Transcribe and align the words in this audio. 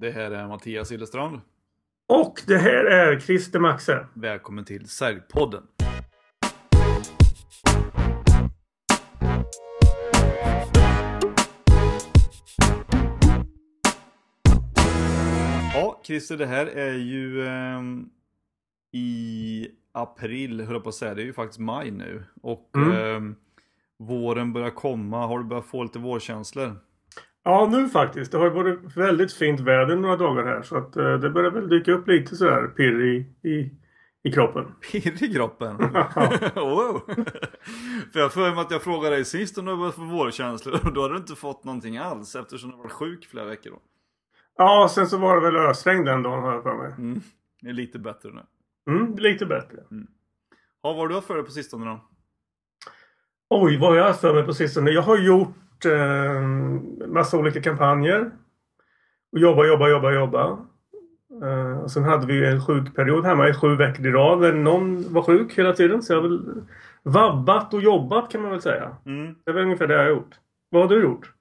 Det 0.00 0.10
här 0.10 0.30
är 0.30 0.48
Mattias 0.48 0.92
Illestrand. 0.92 1.40
Och 2.08 2.42
det 2.46 2.58
här 2.58 2.84
är 2.84 3.20
Christer 3.20 3.58
Maxe. 3.58 4.06
Välkommen 4.14 4.64
till 4.64 4.88
Säljpodden. 4.88 5.62
Ja, 15.74 16.00
Christer, 16.04 16.36
det 16.36 16.46
här 16.46 16.66
är 16.66 16.94
ju 16.94 17.46
ehm, 17.48 18.08
i 18.92 19.68
april, 19.92 20.60
höll 20.60 20.74
jag 20.74 20.82
på 20.82 20.88
att 20.88 20.94
säga. 20.94 21.14
Det 21.14 21.22
är 21.22 21.26
ju 21.26 21.32
faktiskt 21.32 21.58
maj 21.60 21.90
nu. 21.90 22.24
Och 22.42 22.70
Mm. 22.76 22.92
ehm, 23.16 23.34
våren 23.98 24.52
börjar 24.52 24.70
komma. 24.70 25.26
Har 25.26 25.38
du 25.38 25.44
börjat 25.44 25.66
få 25.66 25.82
lite 25.82 25.98
vårkänslor? 25.98 26.76
Ja, 27.44 27.68
nu 27.72 27.88
faktiskt. 27.88 28.32
Det 28.32 28.38
har 28.38 28.44
ju 28.44 28.50
varit 28.50 28.96
väldigt 28.96 29.32
fint 29.32 29.60
väder 29.60 29.96
några 29.96 30.16
dagar 30.16 30.44
här. 30.44 30.62
Så 30.62 30.76
att 30.76 30.96
eh, 30.96 31.14
det 31.14 31.30
börjar 31.30 31.50
väl 31.50 31.68
dyka 31.68 31.92
upp 31.92 32.08
lite 32.08 32.36
sådär 32.36 32.66
pirr 32.66 33.00
i, 33.04 33.48
i, 33.48 33.70
i 34.22 34.32
kroppen. 34.32 34.64
Pirr 34.92 35.22
i 35.24 35.34
kroppen? 35.34 35.76
wow. 36.54 37.00
För 38.12 38.20
jag 38.20 38.32
för 38.32 38.50
mig 38.50 38.60
att 38.60 38.70
jag 38.70 38.82
frågade 38.82 39.16
dig 39.16 39.24
sist 39.24 39.58
om 39.58 39.64
du 39.64 39.76
börjat 39.76 39.94
få 39.94 40.04
vårkänslor 40.04 40.86
och 40.86 40.92
då 40.92 41.02
hade 41.02 41.14
du 41.14 41.18
inte 41.18 41.34
fått 41.34 41.64
någonting 41.64 41.98
alls 41.98 42.36
eftersom 42.36 42.70
du 42.70 42.76
var 42.76 42.88
sjuk 42.88 43.26
flera 43.26 43.46
veckor 43.46 43.70
då. 43.70 43.78
Ja, 44.56 44.90
sen 44.94 45.06
så 45.06 45.18
var 45.18 45.36
det 45.36 45.42
väl 45.42 45.56
ösregn 45.56 46.04
den 46.04 46.22
dagen 46.22 46.42
har 46.42 46.52
jag 46.52 46.62
för 46.62 46.74
mig. 46.74 46.92
Mm. 46.98 47.20
Det 47.62 47.68
är 47.68 47.72
lite 47.72 47.98
bättre 47.98 48.30
nu. 48.32 48.42
Mm, 48.92 49.16
lite 49.16 49.46
bättre. 49.46 49.76
Ja, 50.82 50.92
vad 50.92 50.96
har 50.96 51.08
du 51.08 51.14
haft 51.14 51.26
för 51.26 51.34
dig 51.34 51.44
på 51.44 51.50
sistone 51.50 51.86
då? 51.86 52.00
Oj, 53.50 53.78
vad 53.78 53.90
har 53.90 53.96
jag 53.96 54.04
haft 54.04 54.20
för 54.20 54.34
mig 54.34 54.42
på 54.42 54.54
sistone? 54.54 54.90
Jag 54.90 55.02
har 55.02 55.18
gjort 55.18 55.54
eh, 55.84 56.42
massa 57.06 57.38
olika 57.38 57.62
kampanjer. 57.62 58.30
Och 59.32 59.38
jobba, 59.38 59.66
jobba, 59.66 59.88
jobba, 59.88 60.12
jobba. 60.12 60.58
Eh, 61.42 61.78
och 61.78 61.90
sen 61.90 62.04
hade 62.04 62.26
vi 62.26 62.46
en 62.46 62.66
sjukperiod 62.66 63.24
hemma 63.24 63.48
i 63.48 63.54
sju 63.54 63.76
veckor 63.76 64.06
i 64.06 64.10
rad 64.10 64.40
där 64.42 64.52
någon 64.52 65.12
var 65.12 65.22
sjuk 65.22 65.58
hela 65.58 65.72
tiden. 65.72 66.02
Så 66.02 66.12
jag 66.12 66.22
har 66.22 66.28
väl 66.28 66.62
vabbat 67.02 67.74
och 67.74 67.82
jobbat 67.82 68.32
kan 68.32 68.42
man 68.42 68.50
väl 68.50 68.62
säga. 68.62 68.96
Mm. 69.06 69.34
Det 69.44 69.50
är 69.50 69.54
väl 69.54 69.64
ungefär 69.64 69.86
det 69.86 69.94
jag 69.94 70.02
har 70.02 70.10
gjort. 70.10 70.38
Vad 70.70 70.82
har 70.82 70.88
du 70.88 71.02
gjort? 71.02 71.32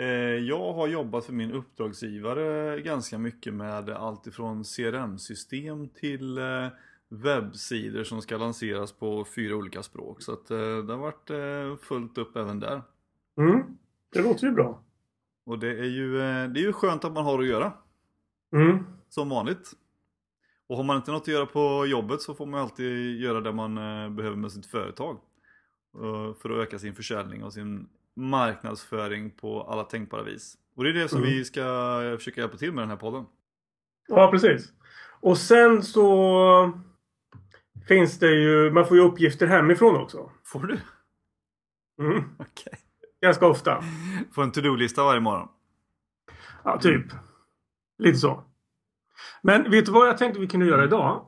Eh, 0.00 0.06
jag 0.48 0.72
har 0.72 0.88
jobbat 0.88 1.24
för 1.24 1.32
min 1.32 1.52
uppdragsgivare 1.52 2.80
ganska 2.80 3.18
mycket 3.18 3.54
med 3.54 3.90
allt 3.90 4.26
ifrån 4.26 4.64
CRM-system 4.64 5.88
till 5.88 6.38
eh, 6.38 6.68
webbsidor 7.08 8.04
som 8.04 8.22
ska 8.22 8.36
lanseras 8.36 8.92
på 8.92 9.24
fyra 9.24 9.56
olika 9.56 9.82
språk. 9.82 10.22
Så 10.22 10.32
eh, 10.32 10.84
det 10.84 10.92
har 10.92 10.98
varit 10.98 11.80
fullt 11.80 12.18
upp 12.18 12.36
även 12.36 12.60
där. 12.60 12.82
Mm, 13.38 13.62
det 14.12 14.22
låter 14.22 14.46
ju 14.46 14.52
bra. 14.52 14.82
Och 15.46 15.58
det 15.58 15.68
är 15.78 15.84
ju, 15.84 16.16
eh, 16.20 16.48
det 16.48 16.60
är 16.60 16.64
ju 16.64 16.72
skönt 16.72 17.04
att 17.04 17.12
man 17.12 17.24
har 17.24 17.38
att 17.40 17.46
göra. 17.46 17.72
Mm. 18.52 18.84
Som 19.08 19.28
vanligt. 19.28 19.72
Och 20.68 20.76
har 20.76 20.84
man 20.84 20.96
inte 20.96 21.10
något 21.10 21.22
att 21.22 21.28
göra 21.28 21.46
på 21.46 21.86
jobbet 21.86 22.20
så 22.22 22.34
får 22.34 22.46
man 22.46 22.60
alltid 22.60 23.20
göra 23.20 23.40
det 23.40 23.52
man 23.52 23.78
eh, 23.78 24.10
behöver 24.10 24.36
med 24.36 24.52
sitt 24.52 24.66
företag. 24.66 25.20
För 26.42 26.50
att 26.50 26.66
öka 26.66 26.78
sin 26.78 26.94
försäljning 26.94 27.44
och 27.44 27.52
sin 27.52 27.88
marknadsföring 28.16 29.30
på 29.30 29.62
alla 29.62 29.84
tänkbara 29.84 30.22
vis. 30.22 30.58
Och 30.76 30.84
det 30.84 30.90
är 30.90 30.94
det 30.94 31.08
som 31.08 31.18
Mm. 31.18 31.30
vi 31.30 31.44
ska 31.44 31.62
försöka 32.18 32.40
hjälpa 32.40 32.56
till 32.56 32.72
med 32.72 32.82
den 32.82 32.90
här 32.90 32.96
podden. 32.96 33.24
Ja, 34.08 34.30
precis. 34.30 34.72
Och 35.20 35.38
sen 35.38 35.82
så 35.82 36.80
finns 37.88 38.18
det 38.18 38.30
ju, 38.34 38.70
man 38.70 38.86
får 38.86 38.96
ju 38.96 39.02
uppgifter 39.02 39.46
hemifrån 39.46 39.96
också. 39.96 40.30
Får 40.44 40.60
du? 40.62 40.78
Mm. 42.04 42.24
Okej. 42.38 42.78
Ganska 43.20 43.46
ofta. 43.46 43.82
Får 44.34 44.42
en 44.42 44.50
to-do-lista 44.50 45.04
varje 45.04 45.20
morgon. 45.20 45.48
Ja, 46.64 46.78
typ. 46.78 47.06
Lite 47.98 48.18
så. 48.18 48.44
Men 49.42 49.70
vet 49.70 49.86
du 49.86 49.92
vad 49.92 50.08
jag 50.08 50.18
tänkte 50.18 50.40
vi 50.40 50.46
kunde 50.46 50.66
göra 50.66 50.84
idag? 50.84 51.24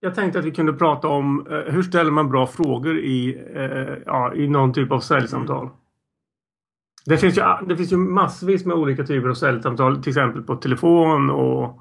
Jag 0.00 0.14
tänkte 0.14 0.38
att 0.38 0.44
vi 0.44 0.50
kunde 0.50 0.72
prata 0.72 1.08
om 1.08 1.46
eh, 1.46 1.72
hur 1.74 1.82
ställer 1.82 2.10
man 2.10 2.30
bra 2.30 2.46
frågor 2.46 2.98
i, 2.98 3.44
eh, 3.54 4.02
ja, 4.06 4.34
i 4.34 4.48
någon 4.48 4.72
typ 4.72 4.92
av 4.92 5.00
säljsamtal. 5.00 5.70
Det 7.06 7.18
finns, 7.18 7.38
ju, 7.38 7.42
det 7.68 7.76
finns 7.76 7.92
ju 7.92 7.96
massvis 7.96 8.64
med 8.64 8.76
olika 8.76 9.04
typer 9.04 9.28
av 9.28 9.34
säljsamtal. 9.34 10.02
Till 10.02 10.10
exempel 10.10 10.42
på 10.42 10.56
telefon 10.56 11.30
och 11.30 11.80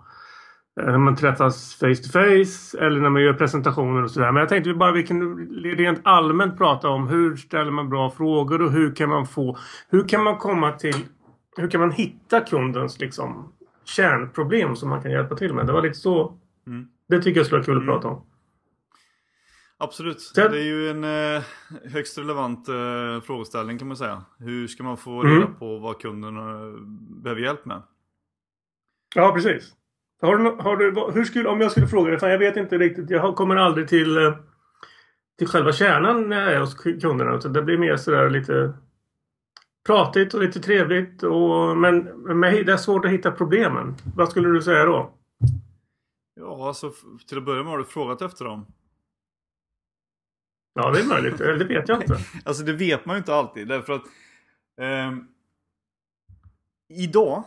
när 0.75 0.97
man 0.97 1.15
träffas 1.15 1.75
face 1.75 1.95
to 1.95 2.09
face 2.11 2.77
eller 2.85 2.99
när 3.01 3.09
man 3.09 3.21
gör 3.21 3.33
presentationer 3.33 4.03
och 4.03 4.11
sådär. 4.11 4.31
Men 4.31 4.39
jag 4.39 4.49
tänkte 4.49 4.69
vi 4.69 4.75
bara 4.75 4.91
vi 4.91 5.03
kan 5.07 5.37
rent 5.63 5.99
allmänt 6.03 6.57
prata 6.57 6.89
om 6.89 7.07
hur 7.07 7.35
ställer 7.35 7.71
man 7.71 7.89
bra 7.89 8.11
frågor 8.11 8.61
och 8.61 8.71
hur 8.71 8.95
kan 8.95 9.09
man 9.09 9.27
få... 9.27 9.57
Hur 9.89 10.07
kan 10.07 10.23
man 10.23 10.37
komma 10.37 10.71
till... 10.71 10.95
Hur 11.57 11.69
kan 11.69 11.81
man 11.81 11.91
hitta 11.91 12.39
kundens 12.41 12.99
liksom 12.99 13.53
kärnproblem 13.85 14.75
som 14.75 14.89
man 14.89 15.01
kan 15.01 15.11
hjälpa 15.11 15.35
till 15.35 15.53
med? 15.53 15.65
Det 15.67 15.73
var 15.73 15.81
lite 15.81 15.99
så... 15.99 16.37
Mm. 16.67 16.87
Det 17.09 17.21
tycker 17.21 17.39
jag 17.39 17.45
skulle 17.45 17.57
vara 17.59 17.65
kul 17.65 17.77
att 17.77 17.83
Mm. 17.83 17.93
prata 17.95 18.07
om. 18.07 18.25
Absolut. 19.77 20.21
Sen- 20.21 20.51
Det 20.51 20.57
är 20.59 20.63
ju 20.63 20.89
en 20.89 21.03
eh, 21.03 21.43
högst 21.93 22.17
relevant 22.17 22.69
eh, 22.69 23.21
frågeställning 23.25 23.77
kan 23.77 23.87
man 23.87 23.97
säga. 23.97 24.23
Hur 24.39 24.67
ska 24.67 24.83
man 24.83 24.97
få 24.97 25.21
Mm. 25.21 25.35
reda 25.35 25.47
på 25.47 25.77
vad 25.79 25.99
kunden 26.01 26.37
eh, 26.37 26.73
behöver 27.23 27.41
hjälp 27.41 27.65
med? 27.65 27.81
Ja, 29.15 29.31
precis. 29.33 29.73
Har 30.21 30.37
du, 30.37 30.49
har 30.49 30.77
du, 30.77 31.11
hur 31.13 31.23
skulle, 31.23 31.49
om 31.49 31.61
jag 31.61 31.71
skulle 31.71 31.87
fråga 31.87 32.09
dig, 32.09 32.19
fan 32.19 32.31
jag 32.31 32.39
vet 32.39 32.57
inte 32.57 32.77
riktigt. 32.77 33.09
Jag 33.09 33.35
kommer 33.35 33.55
aldrig 33.55 33.87
till, 33.87 34.17
eh, 34.17 34.35
till 35.37 35.47
själva 35.47 35.71
kärnan 35.71 36.29
när 36.29 36.41
jag 36.41 36.53
är 36.53 36.59
hos 36.59 36.75
kunderna. 36.75 37.35
Utan 37.35 37.53
det 37.53 37.61
blir 37.61 37.77
mer 37.77 37.97
sådär 37.97 38.29
lite 38.29 38.73
pratigt 39.85 40.33
och 40.33 40.41
lite 40.41 40.59
trevligt. 40.59 41.23
Och, 41.23 41.77
men 41.77 42.03
men 42.39 42.41
det 42.41 42.73
är 42.73 42.77
svårt 42.77 43.05
att 43.05 43.11
hitta 43.11 43.31
problemen. 43.31 43.95
Vad 44.15 44.29
skulle 44.29 44.49
du 44.49 44.61
säga 44.61 44.85
då? 44.85 45.13
Ja, 46.35 46.67
alltså 46.67 46.93
till 47.27 47.37
att 47.37 47.45
börja 47.45 47.63
med 47.63 47.71
har 47.71 47.77
du 47.77 47.85
frågat 47.85 48.21
efter 48.21 48.45
dem. 48.45 48.65
Ja, 50.73 50.91
det 50.91 50.99
är 50.99 51.07
möjligt. 51.07 51.41
Eller 51.41 51.57
Det 51.57 51.65
vet 51.65 51.89
jag 51.89 52.01
inte. 52.01 52.17
Alltså 52.45 52.63
det 52.63 52.73
vet 52.73 53.05
man 53.05 53.15
ju 53.15 53.17
inte 53.17 53.35
alltid 53.35 53.67
därför 53.67 53.93
att 53.93 54.03
ehm, 54.81 55.27
Idag 56.89 57.43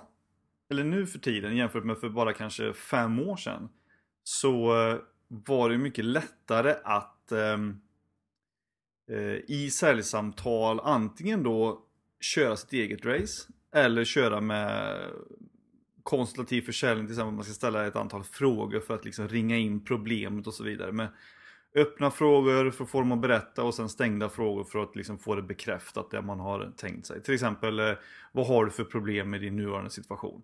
eller 0.70 0.84
nu 0.84 1.06
för 1.06 1.18
tiden 1.18 1.56
jämfört 1.56 1.84
med 1.84 1.98
för 1.98 2.08
bara 2.08 2.32
kanske 2.32 2.72
fem 2.72 3.18
år 3.18 3.36
sedan 3.36 3.68
Så 4.22 4.88
eh, 4.88 4.98
var 5.28 5.70
det 5.70 5.78
mycket 5.78 6.04
lättare 6.04 6.74
att 6.84 7.32
ehm, 7.32 7.80
eh, 9.10 9.36
I 9.48 9.70
säljsamtal 9.70 10.80
antingen 10.80 11.42
då 11.42 11.82
Köra 12.20 12.56
sitt 12.56 12.72
eget 12.72 13.04
race 13.04 13.52
Eller 13.74 14.04
köra 14.04 14.40
med 14.40 15.00
Konsultativ 16.02 16.62
försäljning 16.62 17.06
till 17.06 17.14
exempel 17.14 17.34
man 17.34 17.44
ska 17.44 17.52
ställa 17.52 17.86
ett 17.86 17.96
antal 17.96 18.24
frågor 18.24 18.80
för 18.80 18.94
att 18.94 19.04
liksom 19.04 19.28
ringa 19.28 19.56
in 19.56 19.84
problemet 19.84 20.46
och 20.46 20.54
så 20.54 20.64
vidare 20.64 20.92
med 20.92 21.08
öppna 21.76 22.10
frågor 22.10 22.70
för 22.70 22.84
att 22.84 22.90
få 22.90 23.00
dem 23.00 23.12
att 23.12 23.20
berätta 23.20 23.62
och 23.62 23.74
sen 23.74 23.88
stängda 23.88 24.28
frågor 24.28 24.64
för 24.64 24.78
att 24.78 24.96
liksom 24.96 25.18
få 25.18 25.34
det 25.34 25.42
bekräftat 25.42 26.10
det 26.10 26.22
man 26.22 26.40
har 26.40 26.72
tänkt 26.76 27.06
sig. 27.06 27.22
Till 27.22 27.34
exempel, 27.34 27.78
eh, 27.78 27.92
vad 28.32 28.46
har 28.46 28.64
du 28.64 28.70
för 28.70 28.84
problem 28.84 29.30
med 29.30 29.40
din 29.40 29.56
nuvarande 29.56 29.90
situation? 29.90 30.42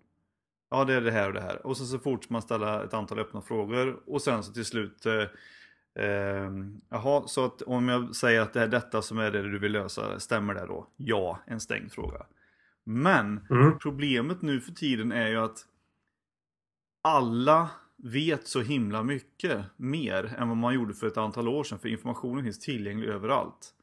Ja, 0.69 0.85
det 0.85 0.93
är 0.93 1.01
det 1.01 1.11
här 1.11 1.27
och 1.27 1.33
det 1.33 1.41
här. 1.41 1.65
Och 1.67 1.77
sen 1.77 1.85
så 1.85 1.99
fortsätter 1.99 2.33
man 2.33 2.41
ställa 2.41 2.83
ett 2.83 2.93
antal 2.93 3.19
öppna 3.19 3.41
frågor 3.41 3.99
och 4.05 4.21
sen 4.21 4.43
så 4.43 4.53
till 4.53 4.65
slut 4.65 5.05
eh, 5.05 6.05
eh, 6.05 6.51
Jaha, 6.89 7.27
så 7.27 7.45
att 7.45 7.61
om 7.61 7.89
jag 7.89 8.15
säger 8.15 8.41
att 8.41 8.53
det 8.53 8.61
är 8.61 8.67
detta 8.67 9.01
som 9.01 9.17
är 9.17 9.31
det 9.31 9.41
du 9.41 9.59
vill 9.59 9.71
lösa, 9.71 10.19
stämmer 10.19 10.53
det 10.53 10.65
då? 10.65 10.87
Ja, 10.97 11.39
en 11.45 11.59
stängd 11.59 11.91
fråga. 11.91 12.25
Men 12.83 13.47
Mm. 13.49 13.79
Problemet 13.79 14.41
nu 14.41 14.61
för 14.61 14.71
tiden 14.71 15.11
är 15.11 15.27
ju 15.27 15.37
att 15.37 15.65
alla 17.01 17.69
vet 17.97 18.47
så 18.47 18.61
himla 18.61 19.03
mycket 19.03 19.65
mer 19.77 20.35
än 20.37 20.47
vad 20.47 20.57
man 20.57 20.73
gjorde 20.73 20.93
för 20.93 21.07
ett 21.07 21.17
antal 21.17 21.47
år 21.47 21.63
sedan. 21.63 21.79
För 21.79 21.89
informationen 21.89 22.43
finns 22.43 22.59
tillgänglig 22.59 23.07
överallt. 23.07 23.73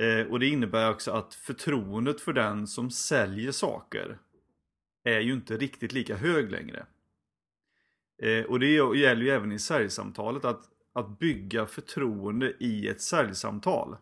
Eh, 0.00 0.26
och 0.26 0.40
det 0.40 0.46
innebär 0.46 0.90
också 0.90 1.12
att 1.12 1.34
förtroendet 1.34 2.20
för 2.20 2.32
den 2.32 2.66
som 2.66 2.90
säljer 2.90 3.52
saker 3.52 4.18
är 5.04 5.20
ju 5.20 5.32
inte 5.32 5.56
riktigt 5.56 5.92
lika 5.92 6.16
hög 6.16 6.50
längre. 6.50 6.86
Eh, 8.22 8.44
och 8.44 8.60
det 8.60 8.66
gäller 8.66 9.22
ju 9.22 9.30
även 9.30 9.52
i 9.52 9.58
säljsamtalet 9.58 10.44
att, 10.44 10.64
att 10.92 11.18
bygga 11.18 11.66
förtroende 11.66 12.52
i 12.58 12.88
ett 12.88 13.00
säljsamtal. 13.00 13.96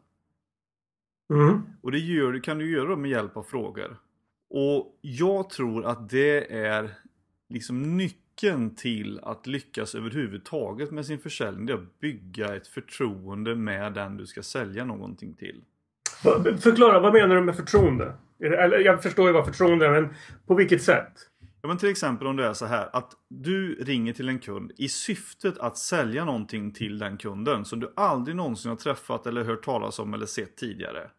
Mm. 1.30 1.62
Och 1.82 1.92
det 1.92 1.98
gör, 1.98 2.42
kan 2.42 2.58
du 2.58 2.70
göra 2.70 2.96
med 2.96 3.10
hjälp 3.10 3.36
av 3.36 3.42
frågor. 3.42 3.96
Och 4.50 4.98
jag 5.00 5.50
tror 5.50 5.86
att 5.86 6.10
det 6.10 6.56
är 6.56 6.90
liksom 7.48 7.96
nyckeln 7.96 8.74
till 8.74 9.20
att 9.22 9.46
lyckas 9.46 9.94
överhuvudtaget 9.94 10.90
med 10.90 11.06
sin 11.06 11.18
försäljning. 11.18 11.66
Det 11.66 11.72
är 11.72 11.76
att 11.76 12.00
bygga 12.00 12.56
ett 12.56 12.66
förtroende 12.66 13.54
med 13.54 13.92
den 13.92 14.16
du 14.16 14.26
ska 14.26 14.42
sälja 14.42 14.84
någonting 14.84 15.34
till. 15.34 15.64
Förklara, 16.58 17.00
vad 17.00 17.12
menar 17.12 17.34
du 17.34 17.40
med 17.40 17.56
förtroende? 17.56 18.12
Eller, 18.40 18.78
jag 18.78 19.02
förstår 19.02 19.26
ju 19.26 19.32
vad 19.32 19.44
förtroende 19.44 19.86
är, 19.86 19.90
men 19.90 20.14
på 20.46 20.54
vilket 20.54 20.82
sätt? 20.82 21.12
Ja, 21.62 21.68
men 21.68 21.78
till 21.78 21.88
exempel 21.88 22.26
om 22.26 22.36
det 22.36 22.46
är 22.46 22.52
så 22.52 22.66
här 22.66 22.88
att 22.92 23.12
du 23.28 23.74
ringer 23.74 24.12
till 24.12 24.28
en 24.28 24.38
kund 24.38 24.72
i 24.76 24.88
syftet 24.88 25.58
att 25.58 25.78
sälja 25.78 26.24
någonting 26.24 26.72
till 26.72 26.98
den 26.98 27.16
kunden 27.16 27.64
som 27.64 27.80
du 27.80 27.92
aldrig 27.96 28.36
någonsin 28.36 28.68
har 28.68 28.76
träffat 28.76 29.26
eller 29.26 29.44
hört 29.44 29.64
talas 29.64 29.98
om 29.98 30.14
eller 30.14 30.26
sett 30.26 30.56
tidigare. 30.56 31.10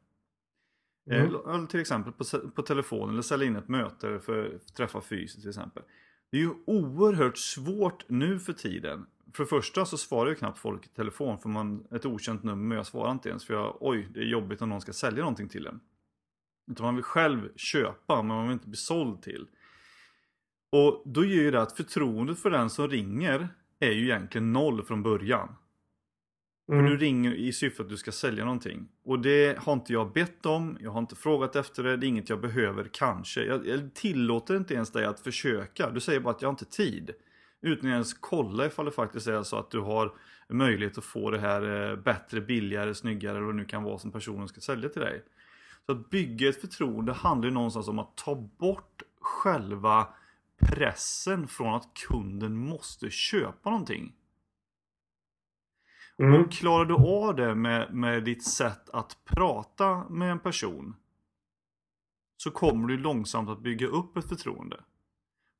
Mm. 1.11 1.35
Eh, 1.35 1.65
till 1.65 1.79
exempel 1.79 2.13
på, 2.13 2.23
på 2.55 2.61
telefon 2.61 3.09
eller 3.09 3.21
sälja 3.21 3.47
in 3.47 3.55
ett 3.55 3.67
möte 3.67 4.19
för 4.19 4.55
att 4.55 4.75
träffa 4.75 5.01
fysiskt 5.01 5.41
till 5.41 5.49
exempel. 5.49 5.83
Det 6.31 6.37
är 6.37 6.41
ju 6.41 6.53
oerhört 6.67 7.37
svårt 7.37 8.09
nu 8.09 8.39
för 8.39 8.53
tiden. 8.53 9.05
För 9.33 9.43
det 9.43 9.49
första 9.49 9.85
så 9.85 9.97
svarar 9.97 10.29
ju 10.29 10.35
knappt 10.35 10.59
folk 10.59 10.85
i 10.85 10.89
telefon 10.89 11.37
för 11.37 11.49
man 11.49 11.87
ett 11.91 12.05
okänt 12.05 12.43
nummer 12.43 12.75
jag 12.75 12.85
svarar 12.85 13.11
inte 13.11 13.29
ens 13.29 13.45
för 13.45 13.53
jag, 13.53 13.77
oj 13.79 14.07
det 14.13 14.19
är 14.19 14.23
jobbigt 14.23 14.61
om 14.61 14.69
någon 14.69 14.81
ska 14.81 14.93
sälja 14.93 15.19
någonting 15.19 15.49
till 15.49 15.67
en. 15.67 15.79
Utan 16.71 16.85
man 16.85 16.95
vill 16.95 17.03
själv 17.03 17.49
köpa 17.55 18.15
men 18.15 18.35
man 18.35 18.43
vill 18.43 18.53
inte 18.53 18.67
bli 18.67 18.77
såld 18.77 19.21
till. 19.21 19.47
Och 20.71 21.03
då 21.05 21.25
gör 21.25 21.43
ju 21.43 21.51
det 21.51 21.61
att 21.61 21.77
förtroendet 21.77 22.39
för 22.39 22.49
den 22.49 22.69
som 22.69 22.87
ringer 22.87 23.49
är 23.79 23.91
ju 23.91 24.03
egentligen 24.03 24.53
noll 24.53 24.83
från 24.83 25.03
början. 25.03 25.55
Mm. 26.71 26.85
För 26.85 26.91
du 26.91 26.97
ringer 26.97 27.33
i 27.33 27.53
syfte 27.53 27.83
att 27.83 27.89
du 27.89 27.97
ska 27.97 28.11
sälja 28.11 28.45
någonting. 28.45 28.87
Och 29.03 29.19
det 29.19 29.57
har 29.57 29.73
inte 29.73 29.93
jag 29.93 30.13
bett 30.13 30.45
om, 30.45 30.77
jag 30.79 30.91
har 30.91 30.99
inte 30.99 31.15
frågat 31.15 31.55
efter 31.55 31.83
det, 31.83 31.97
det 31.97 32.05
är 32.05 32.07
inget 32.07 32.29
jag 32.29 32.41
behöver 32.41 32.89
kanske. 32.93 33.43
Jag, 33.43 33.67
jag 33.67 33.93
tillåter 33.93 34.55
inte 34.55 34.73
ens 34.73 34.91
dig 34.91 35.05
att 35.05 35.19
försöka. 35.19 35.89
Du 35.89 35.99
säger 35.99 36.19
bara 36.19 36.33
att 36.33 36.41
jag 36.41 36.49
har 36.49 36.53
inte 36.53 36.65
tid. 36.65 37.11
Utan 37.61 37.89
att 37.89 37.93
ens 37.93 38.13
kolla 38.13 38.65
ifall 38.65 38.85
det 38.85 38.91
faktiskt 38.91 39.27
är 39.27 39.43
så 39.43 39.57
att 39.57 39.71
du 39.71 39.79
har 39.79 40.13
möjlighet 40.49 40.97
att 40.97 41.05
få 41.05 41.31
det 41.31 41.39
här 41.39 41.91
eh, 41.91 41.95
bättre, 41.95 42.41
billigare, 42.41 42.93
snyggare 42.93 43.31
eller 43.31 43.45
vad 43.45 43.55
det 43.55 43.57
nu 43.57 43.65
kan 43.65 43.83
vara 43.83 43.97
som 43.97 44.11
personen 44.11 44.47
ska 44.47 44.61
sälja 44.61 44.89
till 44.89 45.01
dig. 45.01 45.23
Så 45.87 45.93
att 45.93 46.09
bygga 46.09 46.49
ett 46.49 46.61
förtroende 46.61 47.13
handlar 47.13 47.47
ju 47.47 47.53
någonstans 47.53 47.87
om 47.87 47.99
att 47.99 48.17
ta 48.17 48.35
bort 48.35 49.01
själva 49.21 50.07
pressen 50.59 51.47
från 51.47 51.73
att 51.73 51.93
kunden 51.93 52.57
måste 52.57 53.09
köpa 53.09 53.69
någonting. 53.69 54.15
Mm. 56.17 56.41
Och 56.41 56.51
klarar 56.51 56.85
du 56.85 56.93
av 56.93 57.35
det 57.35 57.55
med, 57.55 57.93
med 57.93 58.23
ditt 58.23 58.43
sätt 58.43 58.89
att 58.89 59.17
prata 59.25 60.09
med 60.09 60.31
en 60.31 60.39
person 60.39 60.95
så 62.37 62.51
kommer 62.51 62.87
du 62.87 62.97
långsamt 62.97 63.49
att 63.49 63.61
bygga 63.61 63.87
upp 63.87 64.17
ett 64.17 64.29
förtroende. 64.29 64.83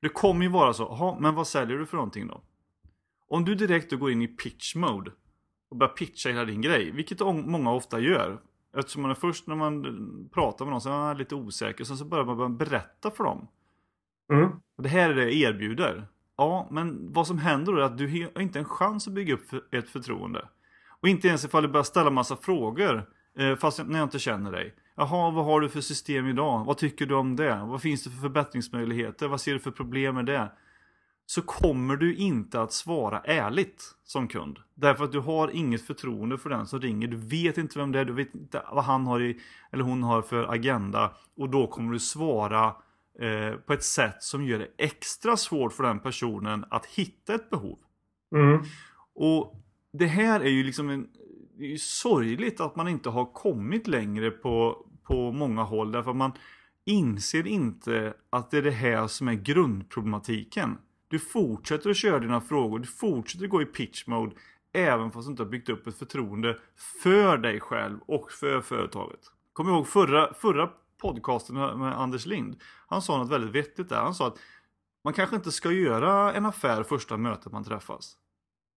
Det 0.02 0.10
kommer 0.10 0.46
ju 0.46 0.52
vara 0.52 0.74
så, 0.74 1.18
men 1.22 1.36
vad 1.36 1.48
säljer 1.48 1.78
du 1.78 1.86
för 1.86 1.98
någonting 1.98 2.28
då? 2.28 2.42
Om 3.28 3.46
du 3.46 3.56
direkt 3.56 3.92
går 3.92 4.12
in 4.12 4.22
i 4.22 4.28
pitch 4.28 4.76
mode 4.76 5.12
och 5.70 5.78
börjar 5.78 5.94
pitcha 5.94 6.30
hela 6.30 6.46
din 6.46 6.62
grej, 6.62 6.92
vilket 6.92 7.20
många 7.20 7.72
ofta 7.72 8.00
gör. 8.00 8.42
Eftersom 8.78 9.02
man 9.02 9.12
är 9.12 9.16
först 9.16 9.48
när 9.48 9.56
man 9.56 9.84
pratar 10.34 10.66
med 10.66 10.72
någon 10.72 10.82
så 10.82 10.90
är 10.90 10.94
man 10.94 11.18
lite 11.18 11.36
osäker, 11.36 11.84
sen 11.84 11.98
så 11.98 12.06
börjar 12.06 12.26
man 12.26 12.58
berätta 12.58 13.12
för 13.12 13.24
dem. 13.24 13.48
Mm. 14.34 14.50
Det 14.78 14.90
här 14.90 15.10
är 15.10 15.16
det 15.16 15.32
jag 15.32 15.54
erbjuder. 15.54 16.08
Ja, 16.38 16.68
men 16.72 17.14
vad 17.14 17.28
som 17.28 17.38
händer 17.38 17.74
då 17.74 17.80
är 17.80 17.84
att 17.84 17.98
du 17.98 18.30
har 18.36 18.42
inte 18.42 18.60
en 18.60 18.66
chans 18.66 19.08
att 19.08 19.14
bygga 19.14 19.34
upp 19.34 19.74
ett 19.74 19.90
förtroende. 19.90 20.48
Och 21.02 21.08
inte 21.08 21.28
ens 21.28 21.46
ifall 21.46 21.64
du 21.64 21.70
börjar 21.70 21.84
ställa 21.84 22.10
massa 22.10 22.36
frågor, 22.36 23.10
eh, 23.38 23.56
fast 23.56 23.86
när 23.86 24.00
jag 24.00 24.06
inte 24.06 24.20
känner 24.20 24.52
dig. 24.52 24.76
Jaha, 24.96 25.32
vad 25.32 25.46
har 25.46 25.62
du 25.62 25.70
för 25.70 25.82
system 25.82 26.28
idag? 26.28 26.66
Vad 26.66 26.78
tycker 26.78 27.06
du 27.06 27.16
om 27.16 27.36
det? 27.36 27.64
Vad 27.66 27.82
finns 27.82 28.04
det 28.04 28.10
för 28.10 28.22
förbättringsmöjligheter? 28.22 29.28
Vad 29.28 29.42
ser 29.42 29.54
du 29.54 29.60
för 29.60 29.72
problem 29.72 30.16
med 30.16 30.26
det? 30.26 30.52
Så 31.30 31.42
kommer 31.42 31.96
du 31.96 32.16
inte 32.16 32.62
att 32.62 32.74
svara 32.74 33.20
ärligt 33.20 33.96
som 34.04 34.28
kund. 34.28 34.60
Därför 34.76 35.04
att 35.04 35.12
du 35.12 35.20
har 35.20 35.56
inget 35.56 35.82
förtroende 35.82 36.38
för 36.38 36.50
den 36.50 36.68
som 36.68 36.82
ringer. 36.82 37.08
Du 37.08 37.18
vet 37.18 37.58
inte 37.58 37.80
vem 37.80 37.92
det 37.92 38.00
är, 38.00 38.06
du 38.06 38.14
vet 38.14 38.36
inte 38.36 38.64
vad 38.72 38.84
han 38.84 39.08
har 39.08 39.22
i, 39.22 39.40
eller 39.72 39.84
hon 39.84 40.04
har 40.04 40.22
för 40.22 40.54
agenda. 40.54 41.12
Och 41.38 41.50
då 41.50 41.68
kommer 41.68 41.94
du 41.94 42.00
svara 42.00 42.66
eh, 43.20 43.60
på 43.66 43.74
ett 43.74 43.84
sätt 43.84 44.24
som 44.24 44.46
gör 44.46 44.60
det 44.60 44.68
extra 44.78 45.38
svårt 45.38 45.74
för 45.74 45.84
den 45.84 46.00
personen 46.00 46.66
att 46.70 46.86
hitta 46.86 47.36
ett 47.36 47.50
behov. 47.50 47.80
Mm. 48.36 48.64
Och 49.16 49.56
det 49.94 50.08
här 50.08 50.40
är 50.40 50.50
ju 50.50 50.64
liksom 50.64 50.90
en, 50.90 51.08
det 51.58 51.64
är 51.64 51.70
ju 51.70 51.78
sorgligt 51.78 52.60
att 52.60 52.76
man 52.76 52.88
inte 52.88 53.10
har 53.10 53.26
kommit 53.26 53.88
längre 53.88 54.32
på, 54.32 54.86
på 55.04 55.32
många 55.32 55.64
håll. 55.64 55.92
Därför 55.92 56.12
att 56.12 56.18
man 56.18 56.32
inser 56.86 57.48
inte 57.48 58.14
att 58.30 58.52
det 58.52 58.58
är 58.58 58.62
det 58.62 58.72
här 58.72 59.08
som 59.08 59.28
är 59.28 59.34
grundproblematiken. 59.34 60.78
Du 61.08 61.20
fortsätter 61.20 61.90
att 61.90 61.98
köra 61.98 62.20
dina 62.20 62.42
frågor, 62.42 62.80
du 62.80 62.88
fortsätter 62.88 63.48
gå 63.48 63.62
i 63.62 63.66
pitch 63.66 64.08
mode. 64.08 64.36
Även 64.74 65.12
fast 65.12 65.28
du 65.28 65.32
inte 65.32 65.44
har 65.44 65.50
byggt 65.50 65.70
upp 65.70 65.88
ett 65.88 65.98
förtroende 65.98 66.58
för 67.04 67.38
dig 67.38 67.60
själv 67.60 68.00
och 68.06 68.32
för 68.32 68.62
företaget. 68.62 69.20
Kommer 69.54 69.72
ihåg 69.72 69.88
förra, 69.88 70.34
förra 70.34 70.70
podcasten 71.02 71.56
med 71.56 72.00
Anders 72.00 72.26
Lind. 72.26 72.62
Han 72.88 73.02
sa 73.02 73.18
något 73.18 73.32
väldigt 73.32 73.52
vettigt 73.52 73.90
där. 73.90 74.02
Han 74.02 74.14
sa 74.14 74.28
att 74.28 74.40
man 75.04 75.14
kanske 75.14 75.36
inte 75.36 75.52
ska 75.52 75.72
göra 75.72 76.34
en 76.34 76.46
affär 76.46 76.84
första 76.84 77.18
mötet 77.18 77.52
man 77.52 77.64
träffas. 77.64 78.18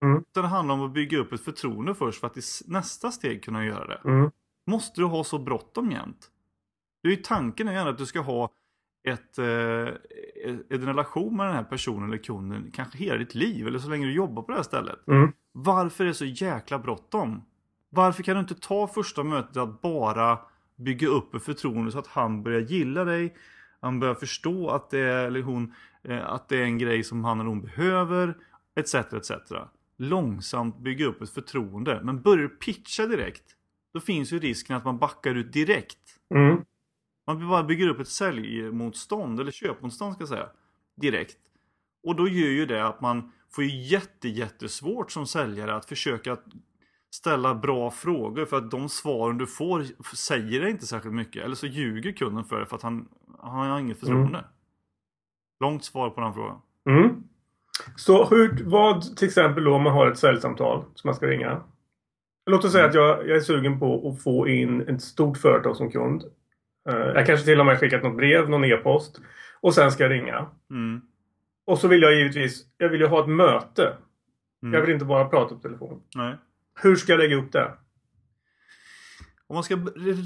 Mm. 0.02 0.18
Utan 0.18 0.42
det 0.42 0.48
handlar 0.48 0.74
om 0.74 0.82
att 0.82 0.92
bygga 0.92 1.18
upp 1.18 1.32
ett 1.32 1.44
förtroende 1.44 1.94
först 1.94 2.20
för 2.20 2.26
att 2.26 2.36
i 2.36 2.42
nästa 2.66 3.10
steg 3.10 3.44
kunna 3.44 3.64
göra 3.64 3.86
det. 3.86 4.00
Mm. 4.04 4.30
Måste 4.66 5.00
du 5.00 5.04
ha 5.04 5.24
så 5.24 5.38
bråttom 5.38 5.90
jämt? 5.90 6.30
Det 7.02 7.08
är 7.08 7.12
ju 7.12 7.22
tanken 7.22 7.68
är 7.68 7.86
att 7.86 7.98
du 7.98 8.06
ska 8.06 8.20
ha 8.20 8.50
ett, 9.04 9.38
eh, 9.38 9.94
en 10.68 10.86
relation 10.86 11.36
med 11.36 11.46
den 11.46 11.54
här 11.54 11.64
personen 11.64 12.08
eller 12.08 12.22
kunden 12.22 12.70
kanske 12.72 12.98
hela 12.98 13.18
ditt 13.18 13.34
liv 13.34 13.66
eller 13.66 13.78
så 13.78 13.90
länge 13.90 14.06
du 14.06 14.12
jobbar 14.12 14.42
på 14.42 14.50
det 14.50 14.56
här 14.56 14.62
stället. 14.62 15.08
Mm. 15.08 15.32
Varför 15.52 16.04
är 16.04 16.08
det 16.08 16.14
så 16.14 16.24
jäkla 16.24 16.78
bråttom? 16.78 17.42
Varför 17.90 18.22
kan 18.22 18.34
du 18.34 18.40
inte 18.40 18.54
ta 18.54 18.86
första 18.86 19.22
mötet 19.22 19.56
att 19.56 19.80
bara 19.80 20.38
bygga 20.76 21.08
upp 21.08 21.34
ett 21.34 21.42
förtroende 21.42 21.92
så 21.92 21.98
att 21.98 22.06
han 22.06 22.42
börjar 22.42 22.60
gilla 22.60 23.04
dig. 23.04 23.36
Han 23.80 24.00
börjar 24.00 24.14
förstå 24.14 24.70
att 24.70 24.90
det 24.90 25.00
är, 25.00 25.26
eller 25.26 25.42
hon, 25.42 25.74
eh, 26.02 26.26
att 26.26 26.48
det 26.48 26.56
är 26.56 26.62
en 26.62 26.78
grej 26.78 27.04
som 27.04 27.24
han 27.24 27.40
eller 27.40 27.48
hon 27.48 27.62
behöver. 27.62 28.36
Etc. 28.76 28.94
etc. 28.94 29.30
Långsamt 29.96 30.78
bygga 30.78 31.06
upp 31.06 31.22
ett 31.22 31.30
förtroende. 31.30 32.00
Men 32.02 32.22
börjar 32.22 32.42
du 32.42 32.48
pitcha 32.48 33.06
direkt. 33.06 33.44
Då 33.92 34.00
finns 34.00 34.32
ju 34.32 34.38
risken 34.38 34.76
att 34.76 34.84
man 34.84 34.98
backar 34.98 35.34
ut 35.34 35.52
direkt. 35.52 35.98
Mm. 36.34 36.64
Man 37.38 37.48
bara 37.48 37.62
bygger 37.62 37.88
upp 37.88 38.00
ett 38.00 38.08
säljmotstånd, 38.08 39.40
eller 39.40 39.52
köpmotstånd 39.52 40.14
ska 40.14 40.22
jag 40.22 40.28
säga. 40.28 40.48
Direkt. 40.96 41.38
Och 42.02 42.16
då 42.16 42.28
gör 42.28 42.48
ju 42.48 42.66
det 42.66 42.86
att 42.86 43.00
man 43.00 43.32
får 43.50 43.64
ju 43.64 43.82
jätte, 43.82 44.28
jättesvårt 44.28 45.12
som 45.12 45.26
säljare 45.26 45.74
att 45.74 45.84
försöka 45.84 46.36
ställa 47.10 47.54
bra 47.54 47.90
frågor 47.90 48.44
för 48.44 48.56
att 48.56 48.70
de 48.70 48.88
svaren 48.88 49.38
du 49.38 49.46
får 49.46 49.86
säger 50.16 50.60
det 50.60 50.70
inte 50.70 50.86
särskilt 50.86 51.14
mycket. 51.14 51.44
Eller 51.44 51.54
så 51.54 51.66
ljuger 51.66 52.12
kunden 52.12 52.44
för 52.44 52.60
det 52.60 52.66
för 52.66 52.76
att 52.76 52.82
han, 52.82 53.08
han 53.38 53.70
har 53.70 53.78
inget 53.80 54.00
förtroende. 54.00 54.38
Mm. 54.38 54.50
Långt 55.60 55.84
svar 55.84 56.10
på 56.10 56.20
den 56.20 56.34
frågan. 56.34 56.60
Mm. 56.88 57.22
Så 57.96 58.24
hur, 58.24 58.64
vad 58.64 59.16
till 59.16 59.28
exempel 59.28 59.64
då 59.64 59.74
om 59.74 59.82
man 59.82 59.92
har 59.92 60.10
ett 60.10 60.18
säljsamtal 60.18 60.84
som 60.94 61.08
man 61.08 61.14
ska 61.14 61.26
ringa. 61.26 61.62
Låt 62.50 62.64
oss 62.64 62.72
säga 62.72 62.86
att 62.86 62.94
jag, 62.94 63.28
jag 63.28 63.36
är 63.36 63.40
sugen 63.40 63.80
på 63.80 64.08
att 64.08 64.22
få 64.22 64.48
in 64.48 64.80
ett 64.80 65.02
stort 65.02 65.38
företag 65.38 65.76
som 65.76 65.90
kund. 65.90 66.24
Uh, 66.88 66.96
jag 66.96 67.26
kanske 67.26 67.46
till 67.46 67.60
och 67.60 67.66
med 67.66 67.78
skickat 67.78 68.02
något 68.02 68.16
brev, 68.16 68.50
någon 68.50 68.64
e-post. 68.64 69.20
Och 69.60 69.74
sen 69.74 69.92
ska 69.92 70.02
jag 70.02 70.12
ringa. 70.12 70.46
Mm. 70.70 71.00
Och 71.66 71.78
så 71.78 71.88
vill 71.88 72.02
jag 72.02 72.14
givetvis, 72.14 72.64
jag 72.78 72.88
vill 72.88 73.00
ju 73.00 73.06
ha 73.06 73.20
ett 73.20 73.28
möte. 73.28 73.96
Mm. 74.62 74.74
Jag 74.74 74.80
vill 74.80 74.90
inte 74.90 75.04
bara 75.04 75.28
prata 75.28 75.54
på 75.54 75.60
telefon. 75.60 76.02
Nej. 76.16 76.34
Hur 76.82 76.96
ska 76.96 77.12
jag 77.12 77.18
lägga 77.18 77.36
upp 77.36 77.52
det? 77.52 77.72
Om 79.46 79.54
man 79.54 79.64
ska 79.64 79.76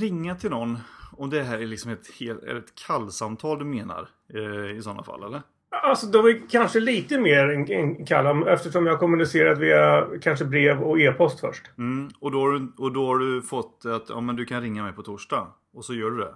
ringa 0.01 0.35
till 0.35 0.51
någon 0.51 0.79
och 1.17 1.29
det 1.29 1.43
här 1.43 1.59
är 1.59 1.67
liksom 1.67 1.91
ett, 1.91 2.11
helt, 2.21 2.43
är 2.43 2.55
ett 2.55 2.75
kallsamtal 2.87 3.59
du 3.59 3.65
menar 3.65 4.09
eh, 4.35 4.77
i 4.77 4.83
sådana 4.83 5.03
fall 5.03 5.25
eller? 5.25 5.43
Alltså 5.83 6.07
de 6.07 6.27
är 6.27 6.51
kanske 6.51 6.81
lite 6.81 7.21
mer 7.21 7.49
än 7.49 8.07
kalla 8.07 8.53
eftersom 8.53 8.87
jag 8.87 8.93
har 8.93 8.99
kommunicerat 8.99 9.59
via 9.59 10.07
kanske 10.23 10.45
brev 10.45 10.83
och 10.83 11.01
e-post 11.01 11.41
först. 11.41 11.71
Mm, 11.79 12.09
och, 12.21 12.31
då 12.31 12.41
har 12.41 12.53
du, 12.53 12.73
och 12.79 12.93
då 12.93 13.07
har 13.07 13.19
du 13.19 13.43
fått 13.43 13.87
att 13.87 14.09
ja, 14.09 14.21
men 14.21 14.37
du 14.37 14.45
kan 14.45 14.63
ringa 14.63 14.83
mig 14.83 14.93
på 14.93 15.03
torsdag. 15.03 15.47
Och 15.75 15.85
så 15.85 15.95
gör 15.95 16.11
du 16.11 16.17
det. 16.17 16.35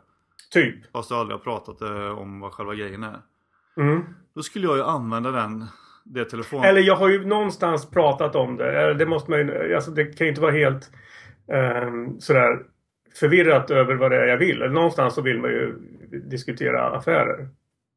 Typ. 0.52 0.92
Fast 0.92 1.08
du 1.08 1.14
aldrig 1.14 1.38
har 1.38 1.44
pratat 1.44 1.82
eh, 1.82 2.18
om 2.18 2.40
vad 2.40 2.52
själva 2.52 2.74
grejen 2.74 3.02
är. 3.02 3.20
Mm. 3.76 4.02
Då 4.34 4.42
skulle 4.42 4.66
jag 4.66 4.76
ju 4.76 4.82
använda 4.82 5.30
den 5.30 5.64
det 6.04 6.24
telefon... 6.24 6.64
Eller 6.64 6.80
jag 6.80 6.96
har 6.96 7.08
ju 7.08 7.26
någonstans 7.26 7.90
pratat 7.90 8.36
om 8.36 8.56
det. 8.56 8.94
Det 8.94 9.06
måste 9.06 9.30
man 9.30 9.40
ju, 9.40 9.74
alltså 9.74 9.90
det 9.90 10.04
kan 10.04 10.26
ju 10.26 10.28
inte 10.28 10.40
vara 10.40 10.52
helt 10.52 10.90
um, 11.86 12.20
sådär 12.20 12.62
förvirrat 13.20 13.70
över 13.70 13.94
vad 13.94 14.10
det 14.10 14.16
är 14.16 14.26
jag 14.26 14.38
vill. 14.38 14.58
Någonstans 14.58 15.14
så 15.14 15.22
vill 15.22 15.40
man 15.40 15.50
ju 15.50 15.74
diskutera 16.30 16.96
affärer. 16.96 17.48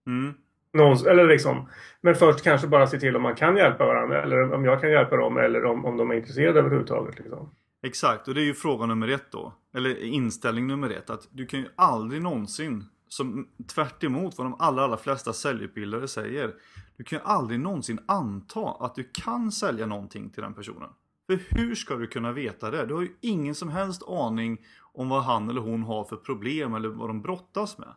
Mm. 0.08 0.34
Någons, 0.74 1.06
eller 1.06 1.28
liksom, 1.28 1.70
men 2.02 2.16
först 2.16 2.44
kanske 2.44 2.68
bara 2.68 2.88
se 2.88 3.00
till 3.00 3.16
om 3.16 3.22
man 3.22 3.36
kan 3.36 3.58
hjälpa 3.58 3.86
varandra 3.86 4.22
eller 4.22 4.54
om 4.54 4.66
jag 4.66 4.82
kan 4.82 4.92
hjälpa 4.92 5.16
dem 5.16 5.38
eller 5.38 5.66
om, 5.66 5.86
om 5.86 5.98
de 5.98 6.12
är 6.12 6.16
intresserade 6.16 6.60
överhuvudtaget. 6.60 7.20
Liksom. 7.20 7.50
Exakt, 7.84 8.28
och 8.28 8.34
det 8.34 8.42
är 8.42 8.46
ju 8.46 8.54
fråga 8.54 8.86
nummer 8.86 9.08
ett 9.08 9.32
då. 9.32 9.54
Eller 9.74 10.04
inställning 10.04 10.68
nummer 10.68 10.90
ett. 10.90 11.10
Att 11.10 11.28
du 11.32 11.46
kan 11.46 11.60
ju 11.60 11.68
aldrig 11.76 12.22
någonsin, 12.22 12.86
som 13.08 13.48
tvärt 13.68 14.04
vad 14.04 14.34
de 14.38 14.56
allra, 14.60 14.84
allra 14.84 14.98
flesta 14.98 15.34
säljutbildare 15.34 16.08
säger. 16.08 16.56
Du 16.98 17.04
kan 17.04 17.20
ju 17.20 17.24
aldrig 17.26 17.60
någonsin 17.60 18.00
anta 18.06 18.76
att 18.80 18.96
du 18.96 19.10
kan 19.14 19.52
sälja 19.52 19.86
någonting 19.86 20.30
till 20.30 20.44
den 20.44 20.54
personen. 20.54 20.90
För 21.28 21.40
hur 21.50 21.76
ska 21.76 21.96
du 21.96 22.08
kunna 22.08 22.32
veta 22.32 22.72
det? 22.72 22.86
Du 22.86 22.94
har 22.94 23.02
ju 23.02 23.16
ingen 23.22 23.56
som 23.56 23.70
helst 23.70 24.04
aning 24.08 24.58
om 24.94 25.10
vad 25.10 25.24
han 25.24 25.50
eller 25.50 25.62
hon 25.62 25.84
har 25.84 26.04
för 26.04 26.16
problem 26.16 26.74
eller 26.74 26.90
vad 26.90 27.10
de 27.10 27.22
brottas 27.22 27.78
med. 27.78 27.96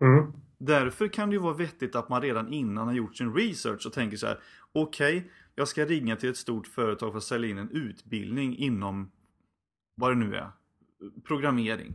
Mm. 0.00 0.32
Därför 0.66 1.08
kan 1.08 1.30
det 1.30 1.34
ju 1.34 1.40
vara 1.40 1.54
vettigt 1.54 1.96
att 1.96 2.08
man 2.08 2.22
redan 2.22 2.52
innan 2.52 2.86
har 2.86 2.94
gjort 2.94 3.16
sin 3.16 3.34
research 3.34 3.86
och 3.86 3.92
tänker 3.92 4.16
så 4.16 4.26
här. 4.26 4.40
Okej, 4.72 5.18
okay, 5.18 5.30
jag 5.54 5.68
ska 5.68 5.84
ringa 5.84 6.16
till 6.16 6.30
ett 6.30 6.36
stort 6.36 6.66
företag 6.66 7.12
för 7.12 7.18
att 7.18 7.24
sälja 7.24 7.50
in 7.50 7.58
en 7.58 7.70
utbildning 7.70 8.56
inom 8.56 9.10
vad 9.94 10.10
det 10.10 10.14
nu 10.14 10.34
är. 10.36 10.50
Programmering. 11.24 11.92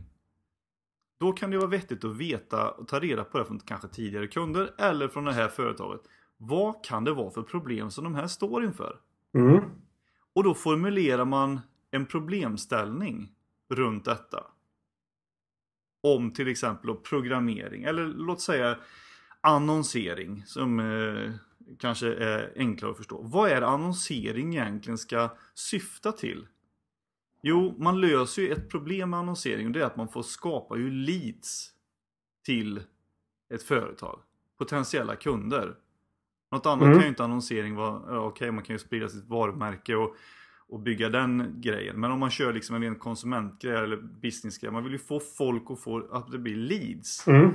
Då 1.20 1.32
kan 1.32 1.50
det 1.50 1.58
vara 1.58 1.68
vettigt 1.68 2.04
att 2.04 2.16
veta 2.16 2.70
och 2.70 2.88
ta 2.88 3.00
reda 3.00 3.24
på 3.24 3.38
det 3.38 3.44
från 3.44 3.58
kanske 3.58 3.88
tidigare 3.88 4.26
kunder 4.26 4.74
eller 4.78 5.08
från 5.08 5.24
det 5.24 5.32
här 5.32 5.48
företaget. 5.48 6.00
Vad 6.36 6.84
kan 6.84 7.04
det 7.04 7.12
vara 7.12 7.30
för 7.30 7.42
problem 7.42 7.90
som 7.90 8.04
de 8.04 8.14
här 8.14 8.26
står 8.26 8.64
inför? 8.64 9.00
Mm. 9.34 9.64
Och 10.32 10.44
då 10.44 10.54
formulerar 10.54 11.24
man 11.24 11.60
en 11.90 12.06
problemställning 12.06 13.32
runt 13.70 14.04
detta. 14.04 14.46
Om 16.02 16.30
till 16.32 16.48
exempel 16.48 16.94
programmering 16.94 17.84
eller 17.84 18.06
låt 18.06 18.40
säga 18.40 18.78
annonsering 19.40 20.42
som 20.46 20.80
eh, 20.80 21.30
kanske 21.78 22.14
är 22.14 22.52
enklare 22.56 22.90
att 22.90 22.96
förstå. 22.96 23.22
Vad 23.22 23.50
är 23.50 23.62
annonsering 23.62 24.54
egentligen 24.54 24.98
ska 24.98 25.28
syfta 25.54 26.12
till? 26.12 26.46
Jo, 27.42 27.74
man 27.78 28.00
löser 28.00 28.42
ju 28.42 28.48
ett 28.52 28.70
problem 28.70 29.10
med 29.10 29.18
annonsering 29.18 29.66
och 29.66 29.72
det 29.72 29.80
är 29.80 29.84
att 29.84 29.96
man 29.96 30.08
får 30.08 30.22
skapa 30.22 30.76
ju 30.76 30.90
leads 30.90 31.70
till 32.44 32.82
ett 33.54 33.62
företag. 33.62 34.20
Potentiella 34.58 35.16
kunder. 35.16 35.74
Något 36.50 36.66
annat 36.66 36.82
Mm. 36.82 36.94
kan 36.94 37.02
ju 37.02 37.08
inte 37.08 37.24
annonsering 37.24 37.74
vara. 37.74 38.20
Okej, 38.20 38.50
man 38.52 38.64
kan 38.64 38.74
ju 38.74 38.78
sprida 38.78 39.08
sitt 39.08 39.24
varumärke 39.28 39.96
och, 39.96 40.16
och 40.70 40.80
bygga 40.80 41.08
den 41.08 41.54
grejen. 41.60 42.00
Men 42.00 42.10
om 42.10 42.18
man 42.20 42.30
kör 42.30 42.52
liksom 42.52 42.76
en 42.76 42.82
ren 42.82 42.94
konsumentgrej 42.94 43.76
eller 43.76 43.96
businessgrej. 43.96 44.72
Man 44.72 44.84
vill 44.84 44.92
ju 44.92 44.98
få 44.98 45.20
folk 45.20 45.70
att 45.70 45.80
få 45.80 46.06
att 46.12 46.32
det 46.32 46.38
blir 46.38 46.56
leads. 46.56 47.26
Mm. 47.26 47.54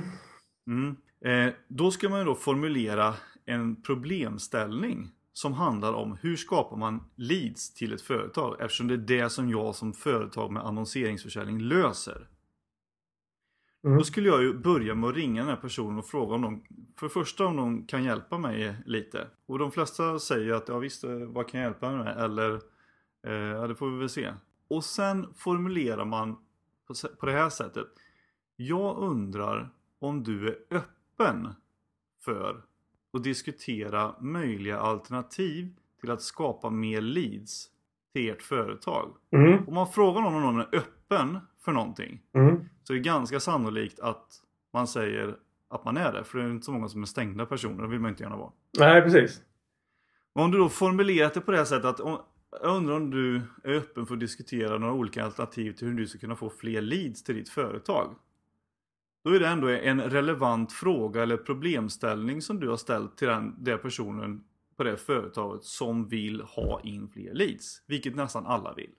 Mm. 0.66 0.96
Eh, 1.24 1.54
då 1.68 1.90
ska 1.90 2.08
man 2.08 2.18
ju 2.18 2.24
då 2.24 2.34
formulera 2.34 3.14
en 3.44 3.82
problemställning 3.82 5.10
som 5.32 5.52
handlar 5.52 5.92
om 5.92 6.16
hur 6.20 6.36
skapar 6.36 6.76
man 6.76 7.02
leads 7.16 7.74
till 7.74 7.92
ett 7.92 8.02
företag 8.02 8.56
eftersom 8.60 8.88
det 8.88 8.94
är 8.94 8.98
det 8.98 9.30
som 9.30 9.50
jag 9.50 9.74
som 9.74 9.92
företag 9.92 10.52
med 10.52 10.62
annonseringsförsäljning 10.62 11.60
löser. 11.60 12.28
Mm. 13.84 13.98
Då 13.98 14.04
skulle 14.04 14.28
jag 14.28 14.42
ju 14.42 14.58
börja 14.58 14.94
med 14.94 15.10
att 15.10 15.16
ringa 15.16 15.40
den 15.40 15.50
här 15.50 15.56
personen 15.56 15.98
och 15.98 16.06
fråga 16.06 16.34
om 16.34 16.42
de, 16.42 16.62
för 16.98 17.06
det 17.06 17.12
första 17.12 17.46
om 17.46 17.56
de 17.56 17.86
kan 17.86 18.04
hjälpa 18.04 18.38
mig 18.38 18.76
lite. 18.86 19.26
Och 19.46 19.58
de 19.58 19.72
flesta 19.72 20.18
säger 20.18 20.52
att 20.52 20.68
ja 20.68 20.78
visst, 20.78 21.04
eh, 21.04 21.10
vad 21.10 21.48
kan 21.48 21.60
jag 21.60 21.66
hjälpa 21.68 21.90
mig 21.90 22.04
med? 22.04 22.24
Eller 22.24 22.60
ja 23.32 23.66
det 23.66 23.74
får 23.74 23.90
vi 23.90 23.98
väl 23.98 24.08
se. 24.08 24.32
Och 24.68 24.84
sen 24.84 25.34
formulerar 25.34 26.04
man 26.04 26.36
på, 27.18 27.26
det 27.26 27.32
här 27.32 27.48
sättet. 27.48 27.86
Jag 28.56 28.98
undrar 28.98 29.70
om 29.98 30.22
du 30.22 30.48
är 30.48 30.56
öppen 30.70 31.48
för 32.24 32.62
att 33.12 33.24
diskutera 33.24 34.14
möjliga 34.20 34.78
alternativ 34.78 35.76
till 36.00 36.10
att 36.10 36.22
skapa 36.22 36.70
mer 36.70 37.00
leads 37.00 37.70
till 38.12 38.30
ert 38.30 38.42
företag. 38.42 39.16
Mm. 39.30 39.68
Om 39.68 39.74
man 39.74 39.86
frågar 39.88 40.20
någon 40.22 40.34
om 40.34 40.42
någon 40.42 40.60
är 40.60 40.74
öppen 40.74 41.38
för 41.64 41.72
någonting 41.72 42.22
Mm. 42.32 42.68
så 42.82 42.92
är 42.92 42.96
det 42.96 43.02
ganska 43.02 43.40
sannolikt 43.40 44.00
att 44.00 44.42
man 44.72 44.86
säger 44.86 45.36
att 45.68 45.84
man 45.84 45.96
är 45.96 46.12
det. 46.12 46.24
För 46.24 46.38
det 46.38 46.44
är 46.44 46.50
inte 46.50 46.64
så 46.64 46.72
många 46.72 46.88
som 46.88 47.02
är 47.02 47.06
stängda 47.06 47.46
personer, 47.46 47.82
det 47.82 47.88
vill 47.88 48.00
man 48.00 48.10
inte 48.10 48.22
gärna 48.22 48.36
vara. 48.36 48.52
Nej, 48.78 49.02
precis. 49.02 49.42
Men 50.34 50.44
om 50.44 50.50
du 50.50 50.58
då 50.58 50.68
formulerat 50.68 51.34
det 51.34 51.40
på 51.40 51.50
det 51.50 51.56
här 51.58 51.64
sättet 51.64 51.84
att 51.84 52.00
om, 52.00 52.18
jag 52.50 52.76
undrar 52.76 52.96
om 52.96 53.10
du 53.10 53.42
är 53.64 53.74
öppen 53.74 54.06
för 54.06 54.14
att 54.14 54.20
diskutera 54.20 54.78
några 54.78 54.92
olika 54.92 55.24
alternativ 55.24 55.72
till 55.72 55.88
hur 55.88 55.94
du 55.94 56.06
ska 56.06 56.18
kunna 56.18 56.36
få 56.36 56.50
fler 56.50 56.80
leads 56.80 57.22
till 57.22 57.34
ditt 57.34 57.48
företag. 57.48 58.14
Då 59.24 59.30
är 59.30 59.40
det 59.40 59.48
ändå 59.48 59.68
en 59.68 60.00
relevant 60.00 60.72
fråga 60.72 61.22
eller 61.22 61.36
problemställning 61.36 62.42
som 62.42 62.60
du 62.60 62.68
har 62.68 62.76
ställt 62.76 63.16
till 63.16 63.28
den, 63.28 63.54
den 63.58 63.78
personen 63.78 64.44
på 64.76 64.84
det 64.84 64.96
företaget 64.96 65.64
som 65.64 66.08
vill 66.08 66.40
ha 66.40 66.80
in 66.80 67.08
fler 67.08 67.34
leads. 67.34 67.82
Vilket 67.86 68.16
nästan 68.16 68.46
alla 68.46 68.74
vill. 68.74 68.90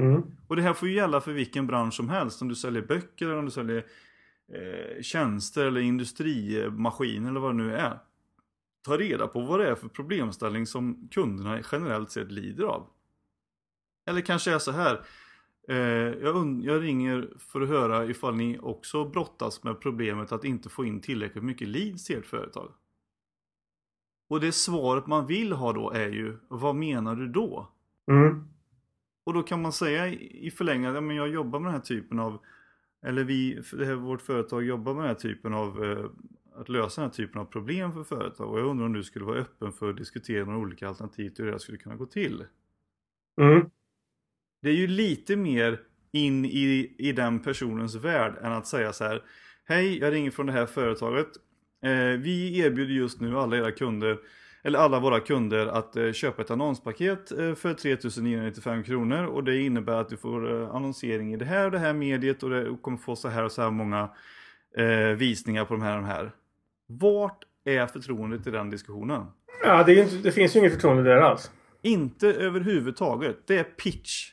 Mm. 0.00 0.22
Och 0.48 0.56
det 0.56 0.62
här 0.62 0.72
får 0.72 0.88
ju 0.88 0.94
gälla 0.94 1.20
för 1.20 1.32
vilken 1.32 1.66
bransch 1.66 1.94
som 1.94 2.08
helst. 2.08 2.42
Om 2.42 2.48
du 2.48 2.54
säljer 2.54 2.82
böcker 2.82 3.26
eller 3.26 3.38
om 3.38 3.44
du 3.44 3.50
säljer 3.50 3.86
eh, 4.52 5.02
tjänster 5.02 5.66
eller 5.66 5.80
industrimaskiner 5.80 7.30
eller 7.30 7.40
vad 7.40 7.50
det 7.50 7.56
nu 7.56 7.76
är. 7.76 7.98
Ta 8.86 8.98
reda 8.98 9.26
på 9.26 9.40
vad 9.40 9.60
det 9.60 9.68
är 9.68 9.74
för 9.74 9.88
problemställning 9.88 10.66
som 10.66 11.08
kunderna 11.10 11.60
generellt 11.72 12.10
sett 12.10 12.32
lider 12.32 12.64
av. 12.64 12.88
Eller 14.08 14.20
kanske 14.20 14.54
är 14.54 14.58
så 14.58 14.70
här. 14.70 15.04
Eh, 15.68 15.76
jag, 16.22 16.60
jag 16.64 16.82
ringer 16.82 17.30
för 17.38 17.60
att 17.60 17.68
höra 17.68 18.06
ifall 18.06 18.36
ni 18.36 18.58
också 18.58 19.04
brottas 19.04 19.64
med 19.64 19.80
problemet 19.80 20.32
att 20.32 20.44
inte 20.44 20.68
få 20.68 20.84
in 20.84 21.00
tillräckligt 21.00 21.44
mycket 21.44 21.68
leads 21.68 22.04
till 22.04 22.18
ert 22.18 22.26
företag. 22.26 22.72
Och 24.28 24.40
det 24.40 24.52
svaret 24.52 25.06
man 25.06 25.26
vill 25.26 25.52
ha 25.52 25.72
då 25.72 25.90
är 25.90 26.08
ju, 26.08 26.36
vad 26.48 26.74
menar 26.76 27.16
du 27.16 27.28
då? 27.28 27.68
Mm. 28.10 28.48
Och 29.24 29.34
då 29.34 29.42
kan 29.42 29.62
man 29.62 29.72
säga 29.72 30.08
i 30.08 30.46
i 30.46 30.50
förlängningen, 30.50 30.94
ja, 30.94 31.00
men 31.00 31.16
jag 31.16 31.28
jobbar 31.28 31.60
med 31.60 31.66
den 31.68 31.80
här 31.80 31.86
typen 31.86 32.18
av, 32.18 32.38
eller 33.06 33.24
vi, 33.24 33.62
det 33.72 33.84
här, 33.84 33.94
vårt 33.94 34.22
företag 34.22 34.64
jobbar 34.64 34.94
med 34.94 35.02
den 35.02 35.08
här 35.08 35.14
typen 35.14 35.54
av, 35.54 35.84
eh, 35.84 36.04
att 36.56 36.68
lösa 36.68 37.00
den 37.00 37.10
här 37.10 37.14
typen 37.14 37.40
av 37.40 37.44
problem 37.44 37.92
för 37.92 38.04
företag. 38.04 38.50
Och 38.50 38.58
jag 38.58 38.66
undrar 38.66 38.86
om 38.86 38.92
du 38.92 39.02
skulle 39.02 39.24
vara 39.24 39.38
öppen 39.38 39.72
för 39.72 39.90
att 39.90 39.96
diskutera 39.96 40.44
några 40.44 40.58
olika 40.58 40.88
alternativ 40.88 41.30
till 41.30 41.44
hur 41.44 41.52
det 41.52 41.58
skulle 41.58 41.78
kunna 41.78 41.96
gå 41.96 42.06
till. 42.06 42.44
Mm. 43.40 43.70
Det 44.62 44.68
är 44.68 44.74
ju 44.74 44.86
lite 44.86 45.36
mer 45.36 45.80
in 46.12 46.44
i, 46.44 46.94
i 46.98 47.12
den 47.12 47.40
personens 47.40 47.94
värld 47.94 48.34
än 48.42 48.52
att 48.52 48.66
säga 48.66 48.92
så 48.92 49.04
här. 49.04 49.22
Hej, 49.64 49.98
jag 49.98 50.12
ringer 50.12 50.30
från 50.30 50.46
det 50.46 50.52
här 50.52 50.66
företaget. 50.66 51.28
Eh, 51.82 52.20
vi 52.20 52.58
erbjuder 52.58 52.94
just 52.94 53.20
nu 53.20 53.38
alla 53.38 53.56
era 53.56 53.72
kunder, 53.72 54.18
eller 54.62 54.78
alla 54.78 55.00
våra 55.00 55.20
kunder 55.20 55.66
att 55.66 55.96
eh, 55.96 56.12
köpa 56.12 56.42
ett 56.42 56.50
annonspaket 56.50 57.32
eh, 57.32 57.54
för 57.54 57.74
3995 57.74 58.82
kronor. 58.82 59.24
Och 59.24 59.44
det 59.44 59.60
innebär 59.60 60.00
att 60.00 60.08
du 60.08 60.16
får 60.16 60.62
eh, 60.62 60.74
annonsering 60.74 61.34
i 61.34 61.36
det 61.36 61.44
här 61.44 61.64
och 61.64 61.70
det 61.70 61.78
här 61.78 61.92
mediet 61.92 62.42
och 62.42 62.50
det 62.50 62.76
kommer 62.82 62.98
få 62.98 63.16
så 63.16 63.28
här 63.28 63.44
och 63.44 63.52
så 63.52 63.62
här 63.62 63.70
många 63.70 64.10
eh, 64.76 65.16
visningar 65.16 65.64
på 65.64 65.74
de 65.74 65.82
här 65.82 65.96
och 65.96 66.02
de 66.02 66.08
här. 66.08 66.32
Vart 66.86 67.44
är 67.64 67.86
förtroendet 67.86 68.46
i 68.46 68.50
den 68.50 68.70
diskussionen? 68.70 69.26
Ja, 69.62 69.84
det, 69.84 69.94
inte, 69.94 70.16
det 70.16 70.32
finns 70.32 70.56
ju 70.56 70.60
inget 70.60 70.72
förtroende 70.72 71.02
där 71.02 71.16
alls. 71.16 71.50
Inte 71.82 72.28
överhuvudtaget. 72.28 73.46
Det 73.46 73.58
är 73.58 73.64
pitch. 73.64 74.32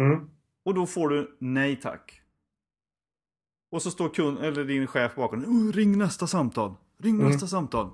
Mm. 0.00 0.30
Och 0.64 0.74
då 0.74 0.86
får 0.86 1.08
du 1.08 1.36
nej 1.40 1.76
tack. 1.76 2.22
Och 3.70 3.82
så 3.82 3.90
står 3.90 4.08
kund, 4.08 4.38
eller 4.38 4.64
din 4.64 4.86
chef 4.86 5.14
bakom. 5.14 5.44
Oh, 5.44 5.72
ring 5.72 5.98
nästa 5.98 6.26
samtal. 6.26 6.74
Ring 6.98 7.14
Mm. 7.14 7.26
nästa 7.26 7.46
samtal. 7.46 7.90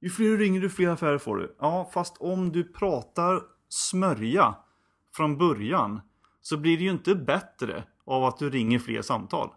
Ju 0.00 0.10
fler 0.10 0.26
du 0.26 0.36
ringer, 0.36 0.60
ju 0.60 0.68
fler 0.68 0.88
affärer 0.88 1.18
får 1.18 1.36
du. 1.36 1.56
Ja, 1.58 1.90
fast 1.94 2.16
om 2.20 2.52
du 2.52 2.64
pratar 2.64 3.42
smörja 3.68 4.54
från 5.16 5.38
början 5.38 6.00
så 6.40 6.56
blir 6.56 6.78
det 6.78 6.84
ju 6.84 6.90
inte 6.90 7.14
bättre 7.14 7.84
av 8.04 8.24
att 8.24 8.38
du 8.38 8.50
ringer 8.50 8.78
fler 8.78 9.02
samtal. 9.02 9.50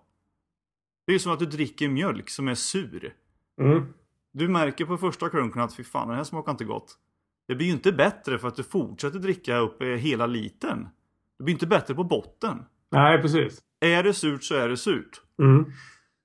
Det 1.05 1.11
är 1.11 1.13
ju 1.13 1.19
som 1.19 1.31
att 1.31 1.39
du 1.39 1.45
dricker 1.45 1.89
mjölk 1.89 2.29
som 2.29 2.47
är 2.47 2.55
sur. 2.55 3.13
Mm. 3.61 3.93
Du 4.31 4.47
märker 4.47 4.85
på 4.85 4.97
första 4.97 5.29
klunken 5.29 5.61
att 5.61 5.75
fy 5.75 5.83
fan, 5.83 6.07
den 6.07 6.17
här 6.17 6.23
smakar 6.23 6.51
inte 6.51 6.65
gott. 6.65 6.97
Det 7.47 7.55
blir 7.55 7.67
ju 7.67 7.73
inte 7.73 7.91
bättre 7.91 8.37
för 8.37 8.47
att 8.47 8.55
du 8.55 8.63
fortsätter 8.63 9.19
dricka 9.19 9.57
upp 9.57 9.81
eh, 9.81 9.87
hela 9.87 10.25
liten. 10.25 10.87
Det 11.37 11.43
blir 11.43 11.53
inte 11.53 11.67
bättre 11.67 11.95
på 11.95 12.03
botten. 12.03 12.65
Nej, 12.91 13.21
precis. 13.21 13.61
Är 13.79 14.03
det 14.03 14.13
surt 14.13 14.43
så 14.43 14.55
är 14.55 14.69
det 14.69 14.77
surt. 14.77 15.21
Mm. 15.39 15.65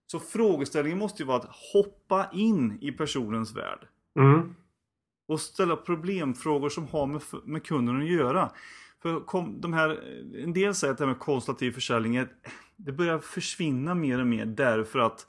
Så 0.06 0.20
frågeställningen 0.20 0.98
måste 0.98 1.22
ju 1.22 1.26
vara 1.26 1.38
att 1.38 1.56
hoppa 1.72 2.26
in 2.32 2.78
i 2.80 2.92
personens 2.92 3.56
värld. 3.56 3.86
Mm. 4.18 4.54
Och 5.28 5.40
ställa 5.40 5.76
problemfrågor 5.76 6.68
som 6.68 6.86
har 6.86 7.06
med, 7.06 7.22
med 7.44 7.64
kunden 7.64 8.00
att 8.00 8.10
göra. 8.10 8.50
För 9.02 9.20
kom, 9.20 9.60
de 9.60 9.72
här, 9.72 10.00
en 10.44 10.52
del 10.52 10.74
säger 10.74 10.92
att 10.92 10.98
det 10.98 11.04
här 11.04 11.12
med 11.12 11.20
konsultativ 11.20 11.72
försäljning 11.72 12.26
det 12.76 12.92
börjar 12.92 13.18
försvinna 13.18 13.94
mer 13.94 14.20
och 14.20 14.26
mer 14.26 14.46
därför 14.46 14.98
att 14.98 15.26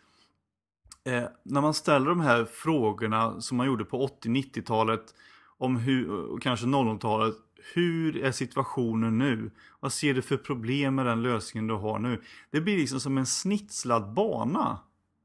eh, 1.06 1.24
när 1.44 1.62
man 1.62 1.74
ställer 1.74 2.10
de 2.10 2.20
här 2.20 2.46
frågorna 2.46 3.42
som 3.42 3.58
man 3.58 3.68
gjorde 3.68 3.86
på 3.86 4.08
80-90-talet 4.08 5.14
om 5.58 5.76
hur, 5.76 6.12
och 6.12 6.42
kanske 6.42 6.66
00-talet. 6.66 7.36
Hur 7.74 8.18
är 8.18 8.32
situationen 8.32 9.18
nu? 9.18 9.52
Vad 9.80 9.94
ser 9.94 10.14
du 10.14 10.22
för 10.22 10.38
problem 10.38 10.96
med 10.96 11.06
den 11.06 11.22
lösningen 11.22 11.68
du 11.68 11.74
har 11.74 12.00
nu? 12.00 12.22
Det 12.52 12.62
blir 12.62 12.78
liksom 12.78 13.00
som 13.00 13.18
en 13.18 13.26
snitslad 13.26 14.14
bana. 14.14 14.80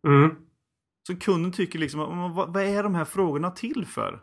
Mm. 0.07 0.37
Så 1.07 1.17
kunden 1.17 1.53
tycker 1.53 1.79
liksom, 1.79 2.01
"Men 2.01 2.35
vad, 2.35 2.53
vad 2.53 2.63
är 2.63 2.83
de 2.83 2.95
här 2.95 3.05
frågorna 3.05 3.51
till 3.51 3.87
för? 3.87 4.23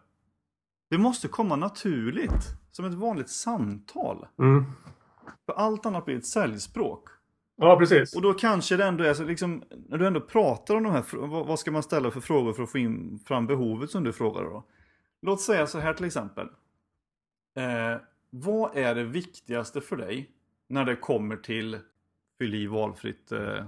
Det 0.89 0.97
måste 0.97 1.27
komma 1.27 1.55
naturligt. 1.55 2.61
Som 2.71 2.85
ett 2.85 2.93
vanligt 2.93 3.29
samtal. 3.29 4.27
Mm. 4.39 4.65
För 5.45 5.53
allt 5.53 5.85
annat 5.85 6.05
blir 6.05 6.17
ett 6.17 6.25
säljspråk. 6.25 7.09
Ja, 7.63 7.77
precis. 7.79 8.15
Och 8.15 8.21
då 8.21 8.33
kanske 8.33 8.77
det 8.77 8.85
ändå 8.85 9.03
är 9.03 9.13
så 9.13 9.23
liksom, 9.23 9.63
när 9.87 9.97
du 9.97 10.07
ändå 10.07 10.21
pratar 10.21 10.75
om 10.75 10.83
de 10.83 10.91
här, 10.91 11.27
vad 11.27 11.59
ska 11.59 11.71
man 11.71 11.83
ställa 11.83 12.11
för 12.11 12.19
frågor 12.19 12.53
för 12.53 12.63
att 12.63 12.71
få 12.71 12.77
in 12.77 13.19
fram 13.25 13.47
behovet 13.47 13.89
som 13.89 14.03
du 14.03 14.13
frågar 14.13 14.43
då? 14.43 14.65
Låt 15.21 15.41
säga 15.41 15.67
så 15.67 15.79
här 15.79 15.93
till 15.93 16.05
exempel. 16.05 16.47
Eh, 17.55 18.01
vad 18.29 18.77
är 18.77 18.95
det 18.95 19.03
viktigaste 19.03 19.81
för 19.81 19.97
dig 19.97 20.31
när 20.67 20.85
det 20.85 20.95
kommer 20.95 21.37
till 21.37 21.79
fyll 22.39 22.55
i 22.55 22.67
valfritt 22.67 23.31
eh, 23.31 23.65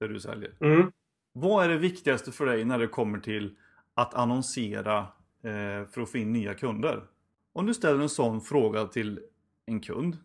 det 0.00 0.08
du 0.08 0.20
säljer? 0.20 0.54
Mm. 0.60 0.92
Vad 1.32 1.64
är 1.64 1.68
det 1.68 1.78
viktigaste 1.78 2.32
för 2.32 2.46
dig 2.46 2.64
när 2.64 2.78
det 2.78 2.86
kommer 2.86 3.18
till 3.18 3.56
att 3.94 4.14
annonsera 4.14 4.98
eh, 5.42 5.88
för 5.90 6.00
att 6.00 6.10
få 6.10 6.18
in 6.18 6.32
nya 6.32 6.54
kunder? 6.54 7.04
Om 7.52 7.66
du 7.66 7.74
ställer 7.74 8.00
en 8.00 8.08
sån 8.08 8.40
fråga 8.40 8.86
till 8.86 9.20
en 9.66 9.80
kund 9.80 10.16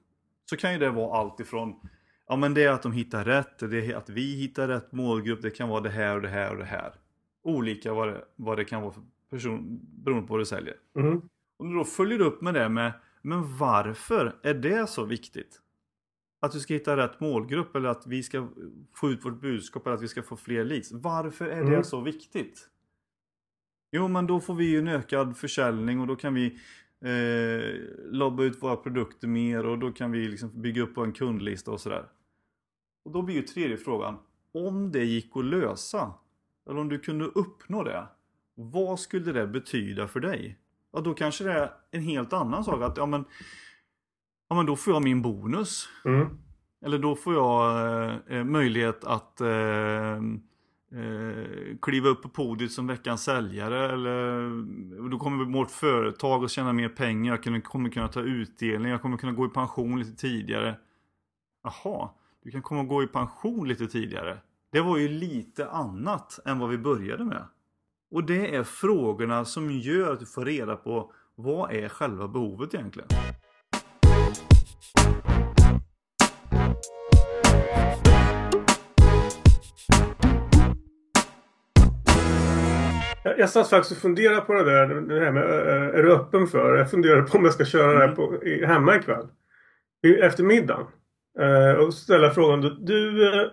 så 0.49 0.57
kan 0.57 0.73
ju 0.73 0.79
det 0.79 0.89
vara 0.89 1.19
allt 1.19 1.39
ifrån 1.39 1.79
Ja 2.27 2.36
men 2.36 2.53
det 2.53 2.63
är 2.63 2.72
att 2.72 2.84
de 2.84 2.91
hittar 2.91 3.24
rätt, 3.25 3.60
det 3.60 3.91
är 3.91 3.96
att 3.96 4.10
vi 4.10 4.36
hittar 4.36 4.67
rätt 4.67 4.91
målgrupp, 4.91 5.41
det 5.41 5.50
kan 5.50 5.70
vara 5.70 5.82
det 5.82 5.89
här 5.89 6.15
och 6.15 6.22
det 6.22 6.27
här 6.27 6.51
och 6.51 6.58
det 6.58 6.65
här. 6.65 6.94
Olika 7.44 7.94
vad 7.94 8.08
det, 8.08 8.25
vad 8.36 8.58
det 8.58 8.65
kan 8.65 8.82
vara 8.82 8.91
för 8.94 9.01
person 9.29 9.79
beroende 10.03 10.27
på 10.27 10.34
vad 10.34 10.41
du 10.41 10.46
säljer. 10.46 10.75
Mm. 11.00 11.22
Och 11.58 11.74
då 11.74 11.84
följer 11.84 12.20
du 12.20 12.25
upp 12.25 12.41
med 12.41 12.53
det 12.53 12.70
med, 12.70 12.94
men 13.22 13.58
varför 13.58 14.36
är 14.44 14.53
det 14.53 14.89
så 14.89 15.05
viktigt? 15.05 15.62
Att 16.41 16.51
du 16.51 16.60
ska 16.60 16.74
hitta 16.74 16.98
rätt 16.98 17.20
målgrupp 17.20 17.75
eller 17.75 17.89
att 17.89 18.08
vi 18.08 18.24
ska 18.24 18.48
få 18.96 19.10
ut 19.10 19.25
vårt 19.25 19.41
budskap 19.41 19.86
eller 19.88 19.96
att 19.96 20.01
vi 20.03 20.08
ska 20.08 20.22
få 20.24 20.36
fler 20.36 20.65
leads. 20.65 20.91
Varför 20.91 21.46
är 21.46 21.63
det 21.63 21.67
Mm. 21.67 21.84
så 21.84 22.01
viktigt? 22.01 22.70
Jo 23.91 24.08
men 24.08 24.27
då 24.27 24.39
får 24.39 24.55
vi 24.55 24.65
ju 24.65 24.79
en 24.79 24.88
ökad 24.88 25.38
försäljning 25.38 26.00
och 26.00 26.08
då 26.08 26.15
kan 26.15 26.34
vi 26.34 26.46
eh, 27.05 27.75
lobba 28.12 28.44
ut 28.44 28.63
våra 28.63 28.75
produkter 28.75 29.27
mer 29.27 29.65
och 29.65 29.79
då 29.79 29.91
kan 29.91 30.12
vi 30.12 30.27
liksom 30.27 30.62
bygga 30.62 30.82
upp 30.82 30.98
en 30.98 31.13
kundlista 31.13 31.72
och 31.72 31.82
sådär. 31.82 32.05
Och 33.05 33.12
då 33.12 33.21
blir 33.21 33.35
ju 33.35 33.41
tredje 33.41 33.77
frågan, 33.77 34.17
om 34.53 34.91
det 34.91 35.03
gick 35.03 35.38
att 35.38 35.45
lösa, 35.45 36.13
eller 36.69 36.79
om 36.79 36.89
du 36.89 37.00
kunde 37.00 37.25
uppnå 37.25 37.83
det, 37.83 38.07
vad 38.55 39.00
skulle 39.00 39.31
det 39.31 39.47
betyda 39.47 40.07
för 40.07 40.19
dig? 40.19 40.59
Ja, 40.93 41.00
då 41.01 41.13
kanske 41.13 41.43
det 41.43 41.51
är 41.53 41.71
en 41.91 42.01
helt 42.01 42.33
annan 42.33 42.63
sak. 42.63 42.81
Att, 42.81 42.97
ja, 42.97 43.05
men, 43.05 43.25
ja, 44.50 44.55
men 44.55 44.65
då 44.65 44.75
får 44.75 44.93
jag 44.93 45.03
min 45.03 45.21
bonus. 45.21 45.89
Mm. 46.05 46.27
Eller 46.85 46.97
då 47.00 47.15
får 47.15 47.33
jag 47.33 48.12
eh, 48.27 48.43
möjlighet 48.43 49.03
att 49.03 49.41
eh, 49.41 50.15
eh, 51.00 51.77
kliva 51.81 52.09
upp 52.09 52.21
på 52.21 52.29
podiet 52.29 52.71
som 52.71 52.88
veckans 52.88 53.24
säljare. 53.24 53.93
Eller 53.93 54.50
då 55.09 55.19
kommer 55.19 55.45
vårt 55.45 55.71
företag 55.71 56.43
att 56.43 56.51
tjäna 56.51 56.74
mer 56.74 56.89
pengar. 56.89 57.33
Jag 57.33 57.43
kommer- 57.43 57.59
kommer 57.62 57.89
kunna 57.89 58.07
ta 58.07 58.21
utdelning. 58.21 58.91
Jag 58.91 59.01
kommer 59.01 59.17
kunna 59.17 59.31
gå 59.31 59.45
i 59.45 59.50
pension 59.50 60.00
lite 60.00 60.15
tidigare. 60.15 60.75
Jaha, 61.63 62.09
du 62.45 62.51
kan 62.51 62.61
komma 62.61 62.81
och 62.81 62.87
gå 62.87 63.03
i 63.03 63.07
pension 63.07 63.67
lite 63.67 63.87
tidigare. 63.87 64.37
Det 64.71 64.81
var 64.81 64.97
ju 64.97 65.07
lite 65.07 65.69
annat 65.69 66.39
än 66.45 66.59
vad 66.59 66.69
vi 66.69 66.77
började 66.77 67.23
med. 67.23 67.43
Och 68.11 68.23
det 68.23 68.55
är 68.55 68.63
frågorna 68.63 69.45
som 69.45 69.71
gör 69.71 70.13
att 70.13 70.19
du 70.19 70.25
får 70.25 70.45
reda 70.45 70.75
på 70.75 71.11
vad 71.35 71.71
är 71.71 71.89
själva 71.89 72.27
behovet 72.27 72.73
egentligen. 72.73 73.09
Jag, 83.23 83.49
satt 83.49 83.69
faktiskt 83.69 83.91
och 83.91 83.97
funderade 83.97 84.41
på 84.41 84.53
det 84.53 84.63
där. 84.63 84.87
Det 84.87 85.19
här 85.19 85.31
med, 85.31 85.43
eh, 85.43 85.99
är 85.99 86.03
du 86.03 86.13
öppen 86.13 86.47
för? 86.47 86.77
Jag 86.77 86.91
funderade 86.91 87.21
på 87.21 87.37
om 87.37 87.43
jag 87.43 87.53
ska 87.53 87.65
köra 87.65 87.93
det 87.93 88.07
här 88.07 88.15
på, 88.15 88.39
hemma 88.65 88.95
ikväll. 88.95 89.27
Efter 90.21 90.43
middagen. 90.43 90.85
Eh, 91.39 91.79
och 91.79 91.93
ställa 91.93 92.29
frågan. 92.29 92.61
Du, 92.85 93.27
eh, 93.27 93.49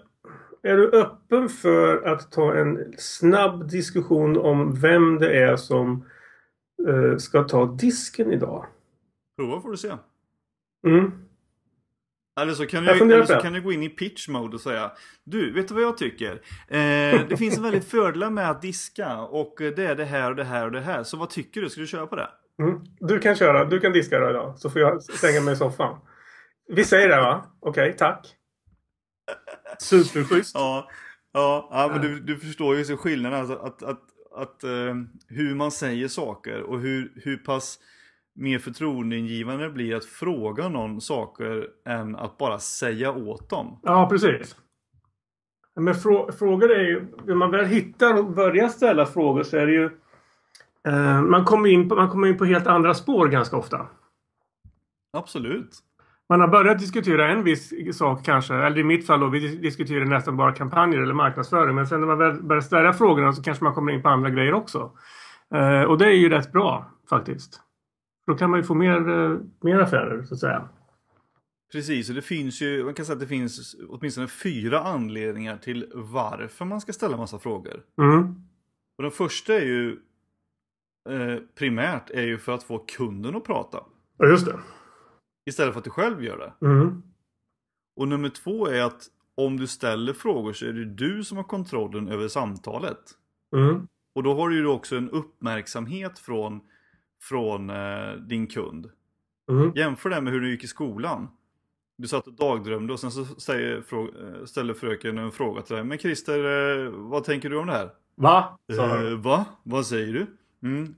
är 0.62 0.76
du 0.76 0.90
öppen 0.90 1.48
för 1.48 2.02
att 2.02 2.32
ta 2.32 2.54
en 2.54 2.94
snabb 2.98 3.70
diskussion 3.70 4.38
om 4.38 4.74
vem 4.80 5.18
det 5.18 5.42
är 5.42 5.56
som 5.56 6.04
eh, 6.88 7.16
ska 7.16 7.42
ta 7.42 7.66
disken 7.66 8.32
idag? 8.32 8.66
Prova 9.36 9.60
får 9.60 9.70
du 9.70 9.76
se. 9.76 9.92
Mm. 10.86 11.12
Eller 12.40 12.52
så, 12.52 12.66
kan 12.66 12.84
Jag 12.84 12.98
du, 12.98 13.14
eller 13.14 13.24
så 13.24 13.34
kan 13.34 13.52
du 13.52 13.62
gå 13.62 13.72
in 13.72 13.82
i 13.82 13.88
pitch 13.88 14.28
mode 14.28 14.54
och 14.54 14.60
säga 14.60 14.92
Du, 15.24 15.52
vet 15.52 15.68
du 15.68 15.74
vad 15.74 15.82
jag 15.82 15.96
tycker? 15.96 16.32
Eh, 16.68 17.20
det 17.28 17.36
finns 17.38 17.56
en 17.56 17.62
väldigt 17.62 17.84
fördelar 17.84 18.30
med 18.30 18.50
att 18.50 18.62
diska 18.62 19.18
och 19.18 19.54
det 19.58 19.78
är 19.78 19.94
det 19.94 20.04
här 20.04 20.30
och 20.30 20.36
det 20.36 20.44
här 20.44 20.64
och 20.64 20.72
det 20.72 20.80
här. 20.80 21.02
Så 21.02 21.16
vad 21.16 21.30
tycker 21.30 21.60
du? 21.60 21.70
Ska 21.70 21.80
du 21.80 21.86
köra 21.86 22.06
på 22.06 22.16
det? 22.16 22.28
Mm. 22.58 22.80
Du 23.00 23.18
kan 23.18 23.36
köra. 23.36 23.64
Du 23.64 23.80
kan 23.80 23.92
diska 23.92 24.18
då 24.18 24.30
idag. 24.30 24.58
Så 24.58 24.70
får 24.70 24.80
jag 24.80 25.02
stänga 25.02 25.40
mig 25.40 25.54
i 25.54 25.56
soffan. 25.56 25.96
Vi 26.68 26.84
säger 26.84 27.08
det 27.08 27.16
va? 27.16 27.44
Okej, 27.60 27.94
tack. 27.98 28.36
Superschysst. 29.78 30.54
Ja, 30.54 30.88
ja, 31.32 31.68
ja 31.70 31.88
men 31.92 32.00
du, 32.00 32.20
du 32.20 32.38
förstår 32.38 32.76
ju 32.76 32.84
så 32.84 32.96
skillnaden. 32.96 33.40
Alltså 33.40 33.56
att, 33.56 33.82
att, 33.82 34.02
att 34.34 34.64
eh, 34.64 34.94
hur 35.28 35.54
man 35.54 35.70
säger 35.70 36.08
saker 36.08 36.62
och 36.62 36.80
hur, 36.80 37.12
hur 37.16 37.36
pass 37.36 37.78
mer 38.34 38.58
förtroendeingivande 38.58 39.64
det 39.64 39.70
blir 39.70 39.96
att 39.96 40.04
fråga 40.04 40.68
någon 40.68 41.00
saker 41.00 41.68
än 41.86 42.16
att 42.16 42.38
bara 42.38 42.58
säga 42.58 43.12
åt 43.12 43.50
dem. 43.50 43.80
Ja, 43.82 44.08
precis. 44.08 44.56
Men 45.74 45.94
frå 45.94 46.32
frågor 46.32 46.70
är 46.72 46.84
ju... 46.84 47.06
När 47.24 47.34
man 47.34 47.50
väl 47.50 47.66
hittar 47.66 48.18
och 48.18 48.30
börjar 48.32 48.68
ställa 48.68 49.06
frågor 49.06 49.42
så 49.42 49.56
är 49.56 49.66
det 49.66 49.72
ju... 49.72 49.90
Eh, 50.88 51.22
man, 51.22 51.44
kommer 51.44 51.68
in 51.68 51.88
på, 51.88 51.94
man 51.94 52.10
kommer 52.10 52.28
in 52.28 52.38
på 52.38 52.44
helt 52.44 52.66
andra 52.66 52.94
spår 52.94 53.28
ganska 53.28 53.56
ofta. 53.56 53.86
Absolut. 55.12 55.78
Man 56.28 56.40
har 56.40 56.48
börjat 56.48 56.78
diskutera 56.78 57.28
en 57.32 57.44
viss 57.44 57.98
sak 57.98 58.24
kanske. 58.24 58.54
Eller 58.54 58.78
i 58.78 58.84
mitt 58.84 59.06
fall 59.06 59.20
då, 59.20 59.28
vi 59.28 59.40
dis- 59.40 59.60
diskuterar 59.60 60.04
nästan 60.04 60.36
bara 60.36 60.52
kampanjer 60.52 61.00
eller 61.00 61.14
marknadsföring. 61.14 61.74
Men 61.74 61.86
sen 61.86 62.00
när 62.00 62.06
man 62.06 62.18
väl 62.18 62.42
börjar 62.42 62.60
ställa 62.62 62.92
frågorna 62.92 63.32
så 63.32 63.42
kanske 63.42 63.64
man 63.64 63.74
kommer 63.74 63.92
in 63.92 64.02
på 64.02 64.08
andra 64.08 64.30
grejer 64.30 64.54
också. 64.54 64.90
Eh, 65.54 65.82
och 65.82 65.98
det 65.98 66.06
är 66.06 66.12
ju 66.12 66.28
rätt 66.28 66.52
bra 66.52 66.90
faktiskt. 67.10 67.60
Då 68.26 68.34
kan 68.34 68.50
man 68.50 68.60
ju 68.60 68.64
få 68.64 68.74
mer, 68.74 69.08
eh, 69.08 69.38
mer 69.60 69.78
affärer 69.78 70.22
så 70.22 70.34
att 70.34 70.40
säga. 70.40 70.68
Precis, 71.72 72.08
och 72.08 72.14
det 72.14 72.22
finns 72.22 72.62
ju, 72.62 72.84
man 72.84 72.94
kan 72.94 73.06
säga 73.06 73.14
att 73.14 73.20
det 73.20 73.26
finns 73.26 73.76
åtminstone 73.88 74.28
fyra 74.28 74.80
anledningar 74.80 75.56
till 75.56 75.86
varför 75.94 76.64
man 76.64 76.80
ska 76.80 76.92
ställa 76.92 77.16
massa 77.16 77.38
frågor. 77.38 77.82
Mm. 77.98 78.22
Och 78.98 79.02
den 79.02 79.10
första 79.10 79.54
är 79.54 79.64
ju 79.64 79.98
eh, 81.10 81.38
primärt 81.58 82.10
är 82.10 82.22
ju 82.22 82.38
för 82.38 82.52
att 82.54 82.62
få 82.62 82.78
kunden 82.78 83.36
att 83.36 83.44
prata. 83.44 83.78
Ja, 84.18 84.26
just 84.26 84.46
det. 84.46 84.58
Istället 85.46 85.72
för 85.72 85.78
att 85.78 85.84
du 85.84 85.90
själv 85.90 86.24
gör 86.24 86.38
det. 86.38 86.66
Mm. 86.66 87.02
Och 87.96 88.08
nummer 88.08 88.28
två 88.28 88.66
är 88.66 88.82
att 88.82 89.08
om 89.34 89.56
du 89.56 89.66
ställer 89.66 90.12
frågor 90.12 90.52
så 90.52 90.66
är 90.66 90.72
det 90.72 90.84
du 90.84 91.24
som 91.24 91.36
har 91.36 91.44
kontrollen 91.44 92.08
över 92.08 92.28
samtalet. 92.28 92.98
Mm. 93.56 93.88
Och 94.14 94.22
då 94.22 94.34
har 94.34 94.48
du 94.48 94.56
ju 94.56 94.66
också 94.66 94.96
en 94.96 95.10
uppmärksamhet 95.10 96.18
från, 96.18 96.60
från 97.22 97.70
eh, 97.70 98.12
din 98.12 98.46
kund. 98.46 98.90
Mm. 99.50 99.72
Jämför 99.74 100.10
det 100.10 100.20
med 100.20 100.32
hur 100.32 100.40
du 100.40 100.50
gick 100.50 100.64
i 100.64 100.66
skolan. 100.66 101.28
Du 101.96 102.08
satt 102.08 102.26
och 102.26 102.32
dagdrömde 102.32 102.92
och 102.92 103.00
sen 103.00 103.10
så 103.10 103.24
säger, 103.24 103.76
eh, 103.76 104.44
ställer 104.44 104.74
fröken 104.74 105.18
en 105.18 105.32
fråga 105.32 105.62
till 105.62 105.76
dig. 105.76 105.84
Men 105.84 105.98
Christer, 105.98 106.84
eh, 106.84 106.90
vad 106.90 107.24
tänker 107.24 107.50
du 107.50 107.58
om 107.58 107.66
det 107.66 107.72
här? 107.72 107.90
Va? 108.14 108.58
Eh, 108.72 109.18
va? 109.18 109.46
Vad 109.62 109.86
säger 109.86 110.12
du? 110.12 110.26
Mm. 110.68 110.94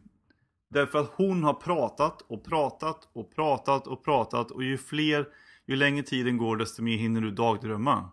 Därför 0.74 0.98
att 0.98 1.10
hon 1.14 1.44
har 1.44 1.54
pratat 1.54 2.22
och 2.22 2.44
pratat 2.44 3.08
och 3.12 3.34
pratat 3.34 3.86
och 3.86 4.04
pratat 4.04 4.50
och 4.50 4.64
ju 4.64 4.78
fler, 4.78 5.28
ju 5.66 5.76
längre 5.76 6.02
tiden 6.02 6.36
går 6.36 6.56
desto 6.56 6.82
mer 6.82 6.96
hinner 6.96 7.20
du 7.20 7.30
dagdrömma. 7.30 8.10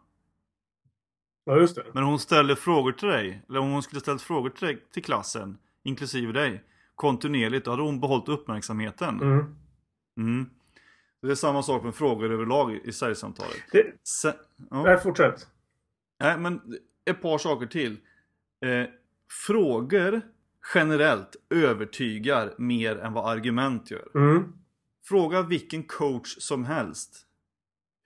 Ja, 1.45 1.57
just 1.57 1.75
det. 1.75 1.85
Men 1.93 2.03
hon 2.03 2.19
ställer 2.19 2.55
frågor 2.55 2.91
till 2.91 3.07
dig, 3.07 3.41
eller 3.49 3.59
om 3.59 3.71
hon 3.71 3.83
skulle 3.83 4.01
ställt 4.01 4.21
frågor 4.21 4.49
till, 4.49 4.67
dig, 4.67 4.83
till 4.91 5.03
klassen, 5.03 5.57
inklusive 5.83 6.31
dig, 6.31 6.63
kontinuerligt, 6.95 7.65
då 7.65 7.71
hade 7.71 7.83
hon 7.83 7.99
behållit 7.99 8.29
uppmärksamheten. 8.29 9.21
Mm. 9.21 9.55
Mm. 10.17 10.49
Det 11.21 11.31
är 11.31 11.35
samma 11.35 11.63
sak 11.63 11.83
med 11.83 11.95
frågor 11.95 12.31
överlag 12.31 12.75
i 12.83 12.91
säljsamtalet. 12.91 13.61
Det, 13.71 13.85
ja. 14.69 14.83
nej, 14.83 14.99
fortsätt. 14.99 15.47
Nej, 16.19 16.37
men 16.37 16.61
ett 17.05 17.21
par 17.21 17.37
saker 17.37 17.65
till. 17.65 17.97
Eh, 18.65 18.85
frågor 19.47 20.21
generellt 20.75 21.35
övertygar 21.49 22.53
mer 22.57 22.99
än 22.99 23.13
vad 23.13 23.31
argument 23.31 23.91
gör. 23.91 24.07
Mm. 24.15 24.53
Fråga 25.07 25.41
vilken 25.41 25.83
coach 25.83 26.37
som 26.39 26.65
helst. 26.65 27.27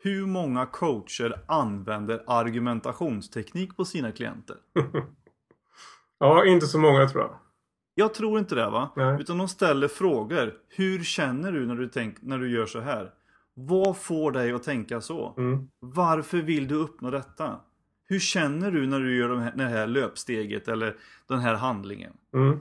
Hur 0.04 0.26
många 0.26 0.65
coacher 0.65 1.41
använder 1.48 2.24
argumentationsteknik 2.28 3.78
på 3.78 3.86
sina 3.86 4.12
klienter? 4.12 4.58
Ja, 6.18 6.46
inte 6.46 6.68
så 6.68 6.80
många 6.80 7.08
tror 7.08 7.24
jag. 7.24 7.36
Jag 7.96 8.13
tror 8.13 8.39
inte 8.39 8.56
det 8.56 8.70
va? 8.70 8.91
Nej. 8.96 9.22
Utan 9.22 9.38
de 9.38 9.48
ställer 9.48 9.88
frågor. 9.88 10.54
Hur 10.70 11.04
känner 11.04 11.52
du 11.52 11.65
när 11.65 11.76
du, 11.76 11.88
tänk, 11.88 12.22
när 12.22 12.38
du 12.38 12.52
gör 12.52 12.65
så 12.65 12.80
här? 12.80 13.12
Vad 13.54 13.98
får 13.98 14.32
dig 14.32 14.52
att 14.52 14.63
tänka 14.63 15.02
så? 15.02 15.34
Mm. 15.38 15.68
Varför 15.80 16.38
vill 16.38 16.68
du 16.68 16.76
uppnå 16.76 17.12
detta? 17.12 17.60
Hur 18.08 18.20
känner 18.20 18.72
du 18.72 18.88
när 18.88 19.00
du 19.00 19.18
gör 19.18 19.30
de 19.30 19.39
här, 19.39 19.54
det 19.56 19.63
här 19.63 19.88
löpsteget 19.88 20.68
eller 20.68 20.96
den 21.28 21.39
här 21.39 21.56
handlingen? 21.56 22.13
Mm. 22.34 22.60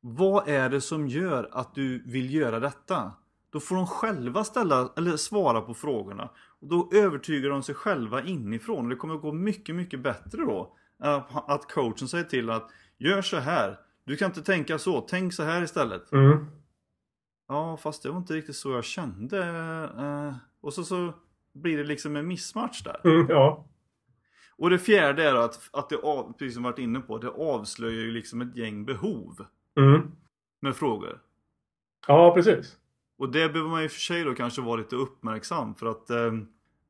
Vad 0.00 0.48
är 0.48 0.68
det 0.70 0.80
som 0.80 1.08
gör 1.08 1.48
att 1.52 1.74
du 1.74 2.02
vill 2.06 2.34
göra 2.34 2.60
detta? 2.60 3.12
Då 3.50 3.60
får 3.60 3.76
de 3.76 3.86
själva 3.86 4.44
ställa 4.44 4.92
eller 4.96 5.16
svara 5.16 5.60
på 5.60 5.74
frågorna. 5.74 6.30
Och 6.60 6.68
då 6.68 6.90
övertygar 6.94 7.50
de 7.50 7.62
sig 7.62 7.74
själva 7.74 8.22
inifrån. 8.22 8.84
Och 8.84 8.88
det 8.90 8.96
kommer 8.96 9.14
att 9.14 9.22
gå 9.22 9.32
mycket, 9.32 9.74
mycket 9.74 10.00
bättre 10.00 10.38
då. 10.42 10.76
Att 11.48 11.72
coachen 11.72 12.08
säger 12.08 12.24
till 12.24 12.50
att 12.50 12.70
gör 12.98 13.22
så 13.22 13.36
här. 13.36 13.78
Du 14.04 14.16
kan 14.16 14.26
inte 14.30 14.42
tänka 14.42 14.78
så, 14.78 15.00
tänk 15.00 15.34
så 15.34 15.42
här 15.42 15.62
istället. 15.62 16.12
Mm. 16.12 16.46
Ja, 17.48 17.76
fast 17.76 18.02
det 18.02 18.10
var 18.10 18.16
inte 18.18 18.34
riktigt 18.34 18.56
så 18.56 18.70
jag 18.72 18.84
kände. 18.84 19.38
eh, 19.98 20.34
Och 20.60 20.74
så, 20.74 20.84
så 20.84 21.12
blir 21.54 21.78
det 21.78 21.84
liksom 21.84 22.16
en 22.16 22.26
missmatch 22.26 22.82
där. 22.82 23.00
Mm. 23.04 23.26
Ja. 23.28 23.66
Och 24.56 24.70
det 24.70 24.78
fjärde 24.78 25.28
är 25.28 25.34
att, 25.34 25.68
att 25.72 25.88
det, 25.88 25.96
av, 25.96 26.32
precis 26.38 26.54
som 26.54 26.62
vi 26.62 26.68
varit 26.70 26.78
inne 26.78 27.00
på, 27.00 27.18
det 27.18 27.28
avslöjar 27.30 28.00
ju 28.02 28.10
liksom 28.10 28.40
ett 28.40 28.56
gäng 28.56 28.84
behov 28.84 29.46
Mm. 29.76 30.10
med 30.60 30.76
frågor. 30.76 31.20
Ja, 32.06 32.34
precis. 32.34 32.76
Och 33.18 33.28
det 33.32 33.48
behöver 33.48 33.70
man 33.70 33.82
i 33.82 33.86
och 33.86 33.90
för 33.90 34.00
sig 34.00 34.24
då 34.24 34.34
kanske 34.34 34.62
vara 34.62 34.76
lite 34.76 34.96
uppmärksam 34.96 35.74
för 35.74 35.86
att 35.86 36.10
eh, 36.10 36.32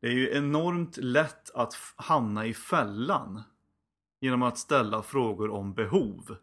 Det 0.00 0.06
är 0.06 0.12
ju 0.12 0.30
enormt 0.36 0.96
lätt 0.96 1.50
att 1.54 1.74
hamna 1.96 2.46
i 2.46 2.54
fällan. 2.54 3.42
Genom 4.20 4.42
att 4.42 4.58
ställa 4.58 5.02
frågor 5.02 5.50
om 5.50 5.74
behov. 5.74 6.36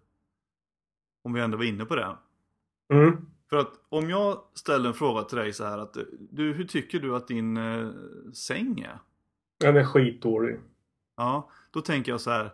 Om 1.24 1.34
vi 1.34 1.42
ändå 1.42 1.58
var 1.58 1.64
inne 1.66 1.86
på 1.86 1.96
det. 1.96 2.18
Mm. 2.94 3.18
För 3.50 3.58
att 3.58 3.72
om 3.90 4.10
jag 4.10 4.42
ställer 4.54 4.88
en 4.88 4.94
fråga 4.94 5.22
till 5.24 5.38
dig 5.38 5.54
så 5.54 5.64
här 5.66 5.78
att 5.78 5.98
du, 6.20 6.54
hur 6.54 6.66
tycker 6.66 7.00
du 7.00 7.16
att 7.16 7.28
din 7.28 7.58
eh, 7.58 7.90
säng 8.34 8.80
är? 8.80 9.00
Den 9.60 9.78
är 9.78 9.86
skitdålig. 9.86 10.60
Ja, 11.22 11.50
då 11.72 11.82
tänker 11.82 12.12
jag 12.12 12.22
så 12.22 12.32
här. 12.32 12.52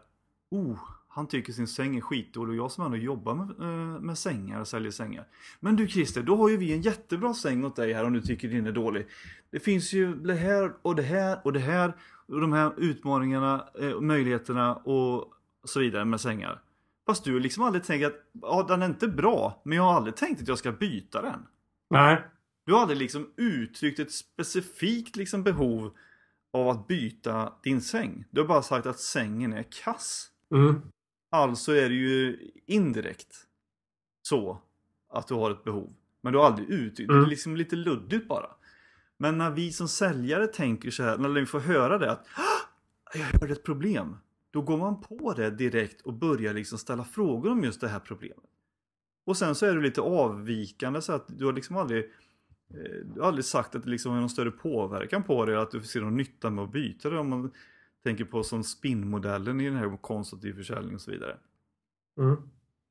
Oh, 0.51 0.79
han 1.07 1.27
tycker 1.27 1.53
sin 1.53 1.67
säng 1.67 1.97
är 1.97 2.01
skitdålig 2.01 2.49
och 2.59 2.65
jag 2.65 2.71
som 2.71 2.85
ändå 2.85 2.97
jobbar 2.97 3.35
med, 3.35 3.49
eh, 3.59 3.99
med 3.99 4.17
sängar 4.17 4.59
och 4.59 4.67
säljer 4.67 4.91
sängar. 4.91 5.27
Men 5.59 5.75
du 5.75 5.87
Christer, 5.87 6.23
då 6.23 6.35
har 6.35 6.49
ju 6.49 6.57
vi 6.57 6.73
en 6.73 6.81
jättebra 6.81 7.33
säng 7.33 7.65
åt 7.65 7.75
dig 7.75 7.93
här 7.93 8.03
om 8.03 8.13
du 8.13 8.21
tycker 8.21 8.47
din 8.47 8.67
är 8.67 8.71
dålig. 8.71 9.07
Det 9.51 9.59
finns 9.59 9.93
ju 9.93 10.15
det 10.15 10.33
här 10.33 10.73
och 10.81 10.95
det 10.95 11.01
här 11.01 11.41
och 11.43 11.53
det 11.53 11.59
här 11.59 11.93
och 12.27 12.41
de 12.41 12.53
här 12.53 12.73
utmaningarna 12.77 13.67
eh, 13.79 13.91
och 13.91 14.03
möjligheterna 14.03 14.75
och 14.75 15.33
så 15.63 15.79
vidare 15.79 16.05
med 16.05 16.21
sängar. 16.21 16.61
Fast 17.05 17.23
du 17.23 17.33
har 17.33 17.39
liksom 17.39 17.63
aldrig 17.63 17.83
tänkt 17.83 18.05
att 18.05 18.15
ja, 18.41 18.65
den 18.67 18.81
är 18.81 18.85
inte 18.85 19.07
bra, 19.07 19.61
men 19.63 19.77
jag 19.77 19.83
har 19.83 19.93
aldrig 19.93 20.15
tänkt 20.15 20.41
att 20.41 20.47
jag 20.47 20.57
ska 20.57 20.71
byta 20.71 21.21
den. 21.21 21.45
Nej. 21.89 22.23
Du 22.65 22.73
har 22.73 22.81
aldrig 22.81 22.99
liksom 22.99 23.29
uttryckt 23.37 23.99
ett 23.99 24.11
specifikt 24.11 25.15
liksom 25.15 25.43
behov 25.43 25.93
av 26.57 26.69
att 26.69 26.87
byta 26.87 27.53
din 27.63 27.81
säng. 27.81 28.25
Du 28.31 28.41
har 28.41 28.47
bara 28.47 28.61
sagt 28.61 28.85
att 28.85 28.99
sängen 28.99 29.53
är 29.53 29.63
kass. 29.83 30.29
Mm. 30.53 30.81
Alltså 31.31 31.71
är 31.71 31.89
det 31.89 31.95
ju 31.95 32.49
indirekt 32.65 33.35
så 34.21 34.61
att 35.13 35.27
du 35.27 35.33
har 35.33 35.51
ett 35.51 35.63
behov. 35.63 35.93
Men 36.21 36.33
du 36.33 36.39
har 36.39 36.45
aldrig 36.45 36.69
uttryckt 36.69 37.07
det. 37.09 37.13
Mm. 37.13 37.25
är 37.25 37.29
liksom 37.29 37.55
lite 37.55 37.75
luddigt 37.75 38.27
bara. 38.27 38.49
Men 39.17 39.37
när 39.37 39.51
vi 39.51 39.71
som 39.71 39.87
säljare 39.87 40.47
tänker 40.47 40.91
så 40.91 41.03
här, 41.03 41.17
när 41.17 41.29
vi 41.29 41.45
får 41.45 41.59
höra 41.59 41.97
det 41.97 42.11
att 42.11 42.27
"Ah, 42.35 43.17
jag 43.17 43.39
hörde 43.39 43.53
ett 43.53 43.63
problem. 43.63 44.17
Då 44.51 44.61
går 44.61 44.77
man 44.77 45.01
på 45.01 45.33
det 45.33 45.49
direkt 45.49 46.01
och 46.01 46.13
börjar 46.13 46.53
liksom 46.53 46.77
ställa 46.77 47.03
frågor 47.03 47.51
om 47.51 47.63
just 47.63 47.81
det 47.81 47.87
här 47.87 47.99
problemet. 47.99 48.45
Och 49.25 49.37
sen 49.37 49.55
så 49.55 49.65
är 49.65 49.75
du 49.75 49.81
lite 49.81 50.01
avvikande 50.01 51.01
så 51.01 51.13
att 51.13 51.25
du 51.27 51.45
har 51.45 51.53
liksom 51.53 51.77
aldrig 51.77 52.11
du 53.03 53.19
har 53.19 53.27
aldrig 53.27 53.45
sagt 53.45 53.75
att 53.75 53.83
det 53.83 53.89
liksom 53.89 54.11
har 54.11 54.19
någon 54.19 54.29
större 54.29 54.51
påverkan 54.51 55.23
på 55.23 55.45
dig 55.45 55.55
att 55.55 55.71
du 55.71 55.81
ser 55.81 56.01
någon 56.01 56.17
nytta 56.17 56.49
med 56.49 56.63
att 56.63 56.71
byta 56.71 57.09
det 57.09 57.19
om 57.19 57.29
man 57.29 57.51
tänker 58.03 58.25
på 58.25 58.43
som 58.43 58.63
spinnmodellen 58.63 59.61
i 59.61 59.65
den 59.65 59.75
här 59.75 59.97
konstruktiv 59.97 60.53
försäljning 60.53 60.95
och 60.95 61.01
så 61.01 61.11
vidare. 61.11 61.37
Mm. 62.19 62.37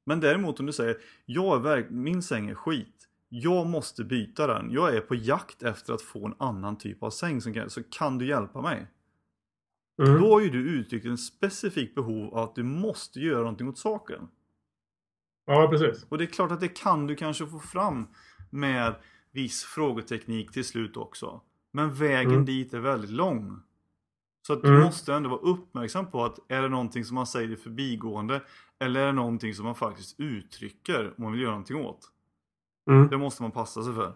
Men 0.07 0.21
däremot 0.21 0.61
om 0.61 0.67
du 0.67 0.73
säger 0.73 0.97
jag 1.25 1.67
är 1.67 1.91
min 1.91 2.23
säng 2.23 2.49
är 2.49 2.55
skit. 2.55 3.09
Jag 3.29 3.67
måste 3.67 4.05
byta 4.05 4.47
den. 4.47 4.71
Jag 4.71 4.97
är 4.97 5.01
på 5.01 5.15
jakt 5.15 5.63
efter 5.63 5.93
att 5.93 6.03
få 6.03 6.27
en 6.27 6.35
annan 6.39 6.79
typ 6.79 7.03
av 7.03 7.11
säng 7.11 7.41
som 7.41 7.55
kan, 7.55 7.71
så 7.71 7.83
kan 7.83 8.19
du 8.19 8.27
hjälpa 8.27 8.63
mig? 8.63 8.87
Mm. 10.03 10.21
Då 10.21 10.33
har 10.33 10.41
ju 10.41 10.51
du 10.51 10.71
uttryckt 10.71 11.07
en 11.07 11.19
specifik 11.19 11.95
behov 11.95 12.35
av 12.35 12.49
att 12.49 12.55
du 12.55 12.63
måste 12.63 13.21
göra 13.21 13.39
någonting 13.39 13.69
åt 13.69 13.79
saken. 13.79 14.29
Ja, 15.47 15.69
precis. 15.71 16.07
Och 16.09 16.19
det 16.19 16.25
är 16.25 16.27
klart 16.27 16.53
att 16.53 16.61
det 16.61 16.69
kan 16.69 17.07
du 17.07 17.17
kanske 17.17 17.47
få 17.47 17.59
fram 17.59 18.07
med 18.51 18.95
viss 19.37 19.65
frågeteknik 19.65 20.53
till 20.53 20.65
slut 20.65 20.97
också. 20.97 21.41
Men 21.73 21.95
vägen 21.95 22.33
Mm. 22.33 22.45
dit 22.45 22.75
är 22.75 22.79
väldigt 22.81 23.11
lång. 23.11 23.61
Så 24.47 24.53
att 24.53 24.63
du 24.63 24.69
Mm. 24.69 24.81
måste 24.81 25.15
ändå 25.15 25.29
vara 25.31 25.41
uppmärksam 25.41 26.07
på 26.11 26.25
att 26.25 26.39
är 26.49 26.63
det 26.63 26.69
någonting 26.69 27.05
som 27.05 27.15
man 27.15 27.27
säger 27.27 27.53
i 27.53 27.57
förbigående 27.57 28.41
eller 28.81 29.01
är 29.01 29.07
det 29.07 29.13
någonting 29.13 29.55
som 29.55 29.65
man 29.65 29.75
faktiskt 29.75 30.21
uttrycker 30.21 31.07
om 31.17 31.23
man 31.25 31.33
vill 31.33 31.41
göra 31.41 31.51
någonting 31.51 31.77
åt. 31.77 32.01
Mm. 32.91 33.09
Det 33.09 33.19
måste 33.19 33.43
man 33.43 33.51
passa 33.51 33.83
sig 33.83 33.95
för. 33.95 34.13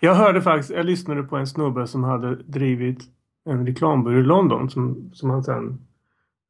Jag 0.00 0.14
hörde 0.14 0.42
faktiskt, 0.42 0.70
jag 0.70 0.86
lyssnade 0.86 1.22
på 1.22 1.36
en 1.36 1.46
snubbe 1.46 1.86
som 1.86 2.04
hade 2.04 2.36
drivit 2.36 3.04
en 3.46 3.66
reklambyrå 3.66 4.18
i 4.18 4.22
London 4.22 4.70
som, 4.70 5.10
som 5.12 5.30
han 5.30 5.44
sen 5.44 5.78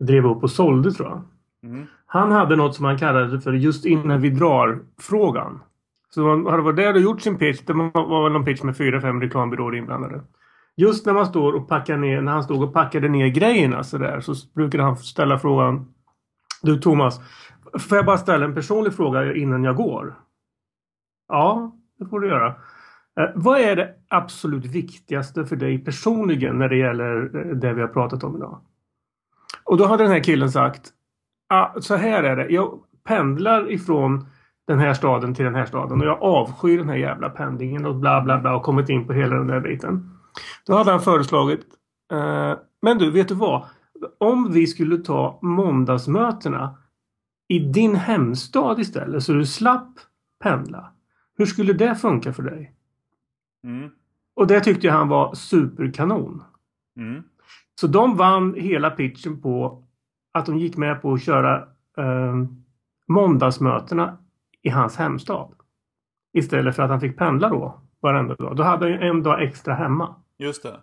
drev 0.01 0.27
upp 0.27 0.43
och 0.43 0.51
sålde 0.51 0.93
tror 0.93 1.09
jag. 1.09 1.23
Mm. 1.71 1.87
Han 2.07 2.33
hade 2.33 2.57
något 2.57 2.75
som 2.75 2.85
han 2.85 2.99
kallade 2.99 3.41
för 3.41 3.53
just 3.53 3.85
innan 3.85 4.21
vi 4.21 4.31
drar 4.31 4.79
frågan. 4.99 5.61
Så 6.11 6.31
han 6.31 6.47
hade 6.47 6.63
varit 6.63 6.77
där 6.77 6.95
och 6.95 7.01
gjort 7.01 7.23
sin 7.23 7.39
pitch. 7.39 7.61
Det 7.61 7.73
var 7.73 8.23
väl 8.23 8.33
någon 8.33 8.45
pitch 8.45 8.63
med 8.63 8.77
fyra, 8.77 9.01
fem 9.01 9.21
reklambyråer 9.21 9.75
inblandade. 9.75 10.21
Just 10.77 11.07
när 11.07 11.13
man 11.13 11.27
står 11.27 11.53
och 11.53 11.69
packar 11.69 11.97
ner, 11.97 12.21
när 12.21 12.33
han 12.33 12.43
stod 12.43 12.63
och 12.63 12.73
packade 12.73 13.09
ner 13.09 13.29
grejerna 13.29 13.85
så 13.85 13.99
där 13.99 14.21
så 14.21 14.35
brukade 14.55 14.85
han 14.85 14.97
ställa 14.97 15.39
frågan. 15.39 15.95
Du 16.63 16.79
Thomas, 16.79 17.21
får 17.79 17.97
jag 17.97 18.07
bara 18.07 18.19
ställa 18.19 18.45
en 18.45 18.55
personlig 18.55 18.95
fråga 18.95 19.35
innan 19.35 19.65
jag 19.65 19.77
går? 19.77 20.15
Ja, 21.29 21.73
det 21.99 22.07
får 22.07 22.21
du 22.21 22.29
göra. 22.29 22.55
Eh, 23.21 23.31
vad 23.35 23.61
är 23.61 23.77
det 23.77 23.95
absolut 24.09 24.65
viktigaste 24.65 25.47
för 25.47 25.57
dig 25.57 25.79
personligen 25.79 26.59
när 26.59 26.69
det 26.69 26.77
gäller 26.77 27.37
eh, 27.37 27.57
det 27.57 27.73
vi 27.73 27.81
har 27.81 27.89
pratat 27.89 28.25
om 28.25 28.37
idag? 28.37 28.61
Och 29.65 29.77
då 29.77 29.87
hade 29.87 30.05
den 30.05 30.13
här 30.13 30.23
killen 30.23 30.51
sagt 30.51 30.93
ah, 31.49 31.81
så 31.81 31.97
här 31.97 32.23
är 32.23 32.37
det. 32.37 32.49
Jag 32.49 32.81
pendlar 33.05 33.73
ifrån 33.73 34.27
den 34.67 34.79
här 34.79 34.95
staden 34.95 35.35
till 35.35 35.45
den 35.45 35.55
här 35.55 35.67
staden 35.67 36.01
och 36.01 36.07
jag 36.07 36.23
avskyr 36.23 36.79
den 36.79 36.89
här 36.89 36.97
jävla 36.97 37.31
pendlingen 37.31 37.87
och 37.87 37.97
bla 37.97 38.23
bla 38.23 38.41
bla 38.41 38.57
och 38.57 38.63
kommit 38.63 38.89
in 38.89 39.07
på 39.07 39.13
hela 39.13 39.37
den 39.37 39.47
där 39.47 39.61
biten. 39.61 40.11
Då 40.67 40.75
hade 40.75 40.91
han 40.91 41.01
föreslagit 41.01 41.61
eh, 42.13 42.55
Men 42.83 42.99
du, 42.99 43.11
vet 43.11 43.29
du 43.29 43.35
vad? 43.35 43.65
Om 44.19 44.53
vi 44.53 44.67
skulle 44.67 44.97
ta 44.97 45.39
måndagsmötena 45.43 46.79
i 47.49 47.59
din 47.59 47.95
hemstad 47.95 48.81
istället 48.81 49.23
så 49.23 49.33
du 49.33 49.47
slapp 49.47 49.99
pendla. 50.43 50.93
Hur 51.39 51.47
skulle 51.47 51.73
det 51.73 51.95
funka 51.95 52.33
för 52.33 52.43
dig? 52.43 52.76
Mm. 53.67 53.91
Och 54.35 54.47
det 54.47 54.61
tyckte 54.61 54.91
han 54.91 55.09
var 55.09 55.35
superkanon. 55.35 56.43
Mm. 56.97 57.23
Så 57.81 57.87
de 57.87 58.17
vann 58.17 58.55
hela 58.55 58.91
pitchen 58.91 59.43
på 59.43 59.83
att 60.33 60.47
de 60.47 60.59
gick 60.59 60.77
med 60.77 61.03
på 61.03 61.13
att 61.13 61.23
köra 61.23 61.57
eh, 61.99 62.35
måndagsmötena 63.09 64.19
i 64.63 64.69
hans 64.69 64.97
hemstad. 64.97 65.53
Istället 66.33 66.77
för 66.77 66.83
att 66.83 66.91
han 66.91 67.01
fick 67.01 67.19
pendla 67.19 67.49
då 67.49 67.81
varenda 68.01 68.35
dag. 68.35 68.57
Då 68.57 68.63
hade 68.63 68.93
han 68.93 69.03
en 69.03 69.23
dag 69.23 69.43
extra 69.43 69.75
hemma. 69.75 70.15
Just 70.39 70.63
det. 70.63 70.81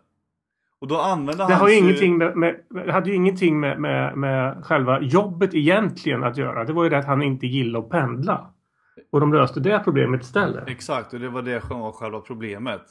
Och 0.79 0.87
då 0.87 0.97
använder 0.97 1.47
Det 1.47 1.53
han 1.53 1.61
har 1.61 1.69
ju 1.69 1.77
ingenting 1.77 2.17
med, 2.17 2.37
med, 2.37 2.55
hade 2.89 3.09
ju 3.09 3.15
ingenting 3.15 3.59
med, 3.59 3.79
med, 3.79 4.17
med 4.17 4.65
själva 4.65 5.01
jobbet 5.01 5.53
egentligen 5.53 6.23
att 6.23 6.37
göra. 6.37 6.63
Det 6.63 6.73
var 6.73 6.83
ju 6.83 6.89
det 6.89 6.97
att 6.97 7.05
han 7.05 7.21
inte 7.21 7.47
gillade 7.47 7.85
att 7.85 7.91
pendla. 7.91 8.52
Och 9.09 9.19
de 9.19 9.33
löste 9.33 9.59
det 9.59 9.81
problemet 9.83 10.21
istället. 10.21 10.69
Exakt, 10.69 11.13
och 11.13 11.19
det 11.19 11.29
var 11.29 11.41
det 11.41 11.61
som 11.67 11.79
var 11.79 11.91
själva 11.91 12.19
problemet. 12.19 12.81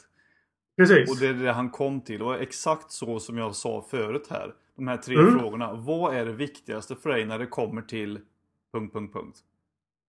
Precis. 0.77 1.11
Och 1.11 1.17
det 1.19 1.27
är 1.27 1.33
det 1.33 1.51
han 1.51 1.69
kom 1.69 2.01
till. 2.01 2.21
Och 2.21 2.35
exakt 2.41 2.91
så 2.91 3.19
som 3.19 3.37
jag 3.37 3.55
sa 3.55 3.81
förut 3.89 4.27
här. 4.29 4.53
De 4.75 4.87
här 4.87 4.97
tre 4.97 5.15
Mm. 5.15 5.39
frågorna. 5.39 5.73
Vad 5.73 6.15
är 6.15 6.25
det 6.25 6.33
viktigaste 6.33 6.95
för 6.95 7.09
dig 7.09 7.25
när 7.25 7.39
det 7.39 7.45
kommer 7.47 7.81
till... 7.81 8.19
Punkt, 8.73 8.93
punkt, 8.93 9.13
punkt. 9.13 9.37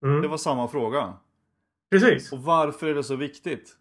Mm. 0.05 0.23
Det 0.23 0.29
var 0.29 0.37
samma 0.37 0.69
fråga. 0.69 1.13
Precis. 1.91 2.33
Och 2.33 2.39
varför 2.43 2.87
är 2.87 2.95
det 2.95 3.05
så 3.05 3.17
viktigt? 3.17 3.77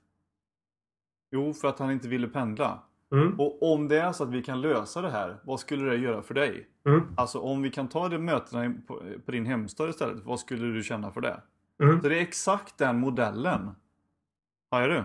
Jo, 1.31 1.53
för 1.53 1.67
att 1.67 1.79
han 1.79 1.91
inte 1.91 2.07
ville 2.07 2.27
pendla. 2.27 2.79
Mm. 3.11 3.39
Och 3.39 3.73
om 3.73 3.87
det 3.87 3.99
är 3.99 4.11
så 4.11 4.23
att 4.23 4.29
vi 4.29 4.41
kan 4.43 4.61
lösa 4.61 5.01
det 5.01 5.09
här, 5.09 5.37
vad 5.43 5.59
skulle 5.59 5.89
det 5.89 5.97
göra 5.97 6.21
för 6.21 6.33
dig? 6.33 6.67
Mm. 6.85 7.01
Alltså 7.17 7.39
om 7.39 7.61
vi 7.61 7.69
kan 7.69 7.87
ta 7.89 8.09
de 8.09 8.17
mötena 8.17 8.73
på, 8.87 9.01
på 9.25 9.31
din 9.31 9.45
hemstad 9.45 9.89
istället, 9.89 10.23
vad 10.23 10.39
skulle 10.39 10.65
du 10.67 10.83
känna 10.83 11.11
för 11.11 11.21
det? 11.21 11.41
Mm. 11.83 12.01
Så 12.01 12.09
det 12.09 12.17
är 12.17 12.21
exakt 12.21 12.77
den 12.77 12.99
modellen. 12.99 13.71
Har 14.71 14.87
du? 14.87 15.03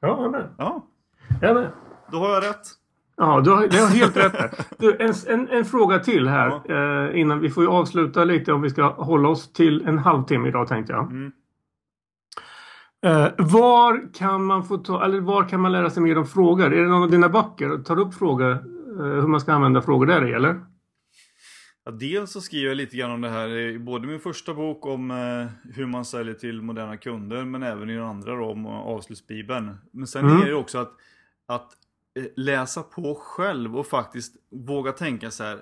Ja, 0.00 0.22
jag 0.22 0.30
med. 0.30 0.48
Ja, 0.58 0.86
Jag 1.40 1.54
med. 1.54 1.70
då 2.12 2.18
har 2.18 2.30
jag 2.30 2.42
rätt. 2.44 2.66
Ja, 3.16 3.40
du 3.40 3.50
har, 3.50 3.68
du 3.68 3.80
har 3.80 3.88
helt 3.88 4.16
rätt. 4.16 4.68
Du, 4.78 4.96
en, 5.00 5.12
en, 5.28 5.48
en 5.48 5.64
fråga 5.64 5.98
till 5.98 6.28
här 6.28 6.60
eh, 7.08 7.20
innan 7.20 7.40
vi 7.40 7.50
får 7.50 7.62
ju 7.62 7.68
avsluta 7.70 8.24
lite 8.24 8.52
om 8.52 8.62
vi 8.62 8.70
ska 8.70 8.82
hålla 8.92 9.28
oss 9.28 9.52
till 9.52 9.88
en 9.88 9.98
halvtimme 9.98 10.48
idag 10.48 10.68
tänkte 10.68 10.92
jag. 10.92 11.10
Mm. 11.10 11.32
Eh, 13.06 13.28
var 13.38 14.14
kan 14.14 14.44
man 14.44 14.64
få 14.64 14.76
ta, 14.78 15.04
eller 15.04 15.20
var 15.20 15.48
kan 15.48 15.60
man 15.60 15.72
lära 15.72 15.90
sig 15.90 16.02
mer 16.02 16.18
om 16.18 16.26
frågor? 16.26 16.72
Är 16.72 16.82
det 16.82 16.88
någon 16.88 17.02
av 17.02 17.10
dina 17.10 17.28
böcker? 17.28 17.82
Tar 17.82 17.96
du 17.96 18.02
upp 18.02 18.14
frågor? 18.14 18.50
Eh, 18.50 18.58
hur 18.98 19.26
man 19.26 19.40
ska 19.40 19.52
använda 19.52 19.82
frågor 19.82 20.06
där 20.06 20.26
i 20.28 20.32
eller? 20.32 20.60
Ja, 21.88 21.92
dels 21.92 22.30
så 22.30 22.40
skriver 22.40 22.68
jag 22.68 22.76
lite 22.76 22.96
grann 22.96 23.10
om 23.10 23.20
det 23.20 23.28
här 23.28 23.48
i 23.56 23.78
både 23.78 24.06
min 24.06 24.20
första 24.20 24.54
bok 24.54 24.86
om 24.86 25.10
eh, 25.10 25.72
hur 25.74 25.86
man 25.86 26.04
säljer 26.04 26.34
till 26.34 26.62
moderna 26.62 26.96
kunder 26.96 27.44
men 27.44 27.62
även 27.62 27.90
i 27.90 27.94
den 27.94 28.04
andra 28.04 28.36
då, 28.36 28.44
om 28.44 28.66
avslutsbibeln. 28.66 29.76
Men 29.92 30.06
sen 30.06 30.24
Mm. 30.24 30.42
är 30.42 30.46
det 30.46 30.54
också 30.54 30.78
att, 30.78 30.92
att 31.46 31.72
eh, 32.14 32.24
läsa 32.36 32.82
på 32.82 33.14
själv 33.14 33.76
och 33.76 33.86
faktiskt 33.86 34.36
våga 34.50 34.92
tänka 34.92 35.30
så 35.30 35.44
här. 35.44 35.60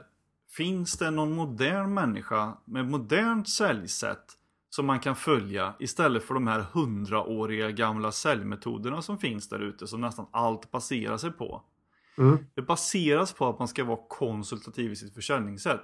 Finns 0.56 0.98
det 0.98 1.10
någon 1.10 1.32
modern 1.32 1.94
människa 1.94 2.58
med 2.64 2.86
modernt 2.86 3.48
säljsätt 3.48 4.24
som 4.70 4.86
man 4.86 5.00
kan 5.00 5.16
följa 5.16 5.74
istället 5.78 6.24
för 6.24 6.34
de 6.34 6.46
här 6.46 6.60
hundraåriga 6.72 7.70
gamla 7.70 8.12
säljmetoderna 8.12 9.02
som 9.02 9.18
finns 9.18 9.48
där 9.48 9.60
ute 9.60 9.86
som 9.86 10.00
nästan 10.00 10.26
allt 10.30 10.70
baserar 10.70 11.16
sig 11.16 11.30
på. 11.30 11.62
Mm. 12.18 12.38
Det 12.54 12.62
baseras 12.62 13.32
på 13.32 13.48
att 13.48 13.58
man 13.58 13.68
ska 13.68 13.84
vara 13.84 14.00
konsultativ 14.08 14.92
i 14.92 14.96
sitt 14.96 15.14
försäljningssätt. 15.14 15.82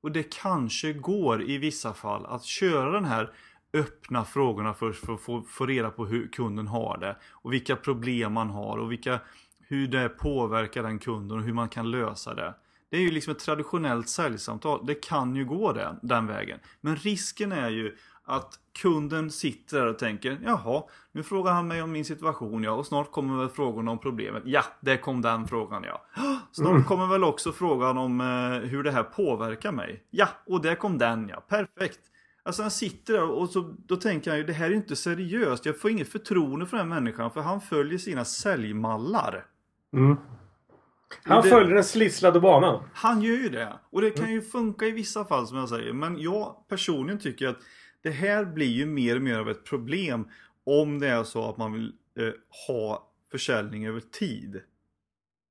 Och 0.00 0.12
det 0.12 0.22
kanske 0.22 0.92
går 0.92 1.42
i 1.42 1.58
vissa 1.58 1.94
fall 1.94 2.26
att 2.26 2.44
köra 2.44 2.90
den 2.90 3.04
här 3.04 3.32
öppna 3.72 4.24
frågorna 4.24 4.74
först 4.74 5.06
för 5.06 5.14
att 5.14 5.20
få, 5.20 5.42
få 5.42 5.66
reda 5.66 5.90
på 5.90 6.06
hur 6.06 6.28
kunden 6.28 6.66
har 6.66 6.98
det. 6.98 7.16
Och 7.30 7.52
vilka 7.52 7.76
problem 7.76 8.32
man 8.32 8.50
har 8.50 8.78
och 8.78 8.92
vilka, 8.92 9.20
hur 9.60 9.88
det 9.88 10.08
påverkar 10.08 10.82
den 10.82 10.98
kunden 10.98 11.38
och 11.38 11.44
hur 11.44 11.52
man 11.52 11.68
kan 11.68 11.90
lösa 11.90 12.34
det. 12.34 12.54
Det 12.90 12.96
är 12.96 13.00
ju 13.00 13.10
liksom 13.10 13.30
ett 13.30 13.38
traditionellt 13.38 14.08
säljsamtal. 14.08 14.86
Det 14.86 14.94
kan 14.94 15.36
ju 15.36 15.44
gå 15.44 15.72
den, 15.72 15.98
den 16.02 16.26
vägen. 16.26 16.58
Men 16.80 16.96
risken 16.96 17.52
är 17.52 17.70
ju 17.70 17.96
att 18.30 18.58
kunden 18.82 19.30
sitter 19.30 19.78
där 19.78 19.86
och 19.86 19.98
tänker 19.98 20.40
Jaha, 20.44 20.82
nu 21.12 21.22
frågar 21.22 21.52
han 21.52 21.68
mig 21.68 21.82
om 21.82 21.92
min 21.92 22.04
situation 22.04 22.62
ja 22.62 22.72
och 22.72 22.86
snart 22.86 23.12
kommer 23.12 23.38
väl 23.38 23.48
frågan 23.48 23.88
om 23.88 23.98
problemet. 23.98 24.42
Ja, 24.46 24.64
det 24.80 24.96
kom 24.96 25.22
den 25.22 25.48
frågan 25.48 25.84
ja. 25.84 26.04
Snart 26.52 26.70
mm. 26.70 26.84
kommer 26.84 27.06
väl 27.06 27.24
också 27.24 27.52
frågan 27.52 27.98
om 27.98 28.20
eh, 28.20 28.68
hur 28.68 28.82
det 28.82 28.90
här 28.90 29.02
påverkar 29.02 29.72
mig. 29.72 30.04
Ja, 30.10 30.28
och 30.46 30.62
det 30.62 30.74
kom 30.74 30.98
den 30.98 31.28
ja. 31.28 31.40
Perfekt. 31.40 32.00
Alltså 32.42 32.62
han 32.62 32.70
sitter 32.70 33.12
där 33.12 33.30
och 33.30 33.48
så, 33.48 33.74
då 33.86 33.96
tänker 33.96 34.30
han 34.30 34.38
ju 34.38 34.46
det 34.46 34.52
här 34.52 34.70
är 34.70 34.74
inte 34.74 34.96
seriöst. 34.96 35.66
Jag 35.66 35.80
får 35.80 35.90
inget 35.90 36.08
förtroende 36.08 36.66
för 36.66 36.76
den 36.76 36.92
här 36.92 37.00
människan 37.00 37.30
för 37.30 37.40
han 37.40 37.60
följer 37.60 37.98
sina 37.98 38.24
säljmallar. 38.24 39.44
Mm. 39.92 40.16
Han 41.24 41.42
det, 41.42 41.48
följer 41.48 41.74
den 41.74 41.84
slisslade 41.84 42.40
banan. 42.40 42.82
Han 42.94 43.22
gör 43.22 43.36
ju 43.36 43.48
det. 43.48 43.72
Och 43.90 44.00
det 44.00 44.10
kan 44.10 44.32
ju 44.32 44.42
funka 44.42 44.86
i 44.86 44.90
vissa 44.90 45.24
fall 45.24 45.46
som 45.46 45.56
jag 45.56 45.68
säger. 45.68 45.92
Men 45.92 46.20
jag 46.20 46.56
personligen 46.68 47.20
tycker 47.20 47.48
att 47.48 47.58
det 48.02 48.10
här 48.10 48.44
blir 48.44 48.70
ju 48.70 48.86
mer 48.86 49.16
och 49.16 49.22
mer 49.22 49.38
av 49.38 49.50
ett 49.50 49.64
problem 49.64 50.28
om 50.64 50.98
det 50.98 51.08
är 51.08 51.24
så 51.24 51.48
att 51.48 51.56
man 51.56 51.72
vill 51.72 51.92
eh, 52.18 52.32
ha 52.66 53.10
försäljning 53.30 53.86
över 53.86 54.00
tid. 54.00 54.60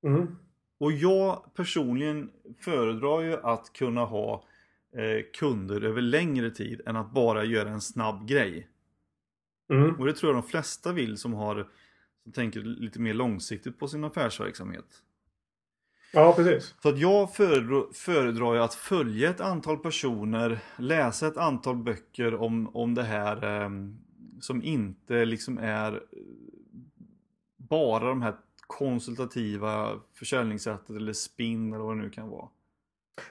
Mm. 0.03 0.35
Och 0.77 0.91
jag 0.91 1.53
personligen 1.53 2.29
föredrar 2.59 3.21
ju 3.21 3.38
att 3.43 3.73
kunna 3.73 4.05
ha 4.05 4.43
eh, 4.95 5.25
kunder 5.33 5.81
över 5.81 6.01
längre 6.01 6.51
tid 6.51 6.81
än 6.85 6.95
att 6.95 7.12
bara 7.12 7.43
göra 7.43 7.69
en 7.69 7.81
snabb 7.81 8.27
grej. 8.27 8.67
Mm. 9.69 9.95
Och 9.95 10.05
det 10.05 10.13
tror 10.13 10.33
jag 10.33 10.43
de 10.43 10.49
flesta 10.49 10.93
vill 10.93 11.17
som 11.17 11.33
har 11.33 11.67
som 12.23 12.31
tänker 12.31 12.62
lite 12.62 12.99
mer 12.99 13.13
långsiktigt 13.13 13.79
på 13.79 13.88
sin 13.88 14.03
affärsverksamhet. 14.03 15.03
Ja, 16.11 16.33
precis. 16.35 16.75
Så 16.81 16.89
att 16.89 16.99
jag 16.99 17.33
föredrar, 17.33 17.93
föredrar 17.93 18.55
att 18.55 18.73
följa 18.73 19.29
ett 19.29 19.41
antal 19.41 19.77
personer, 19.77 20.59
läsa 20.77 21.27
ett 21.27 21.37
antal 21.37 21.75
böcker 21.75 22.35
om, 22.35 22.75
om 22.75 22.95
det 22.95 23.03
här 23.03 23.63
eh, 23.63 23.69
som 24.39 24.63
inte 24.63 25.25
liksom 25.25 25.57
är 25.57 26.01
bara 27.57 28.09
de 28.09 28.21
här 28.21 28.33
konsultativa 28.67 29.89
försäljningssättet 30.19 30.95
eller 30.95 31.13
spinn 31.13 31.73
eller 31.73 31.83
vad 31.83 31.97
det 31.97 32.01
nu 32.01 32.09
kan 32.09 32.29
vara. 32.29 32.47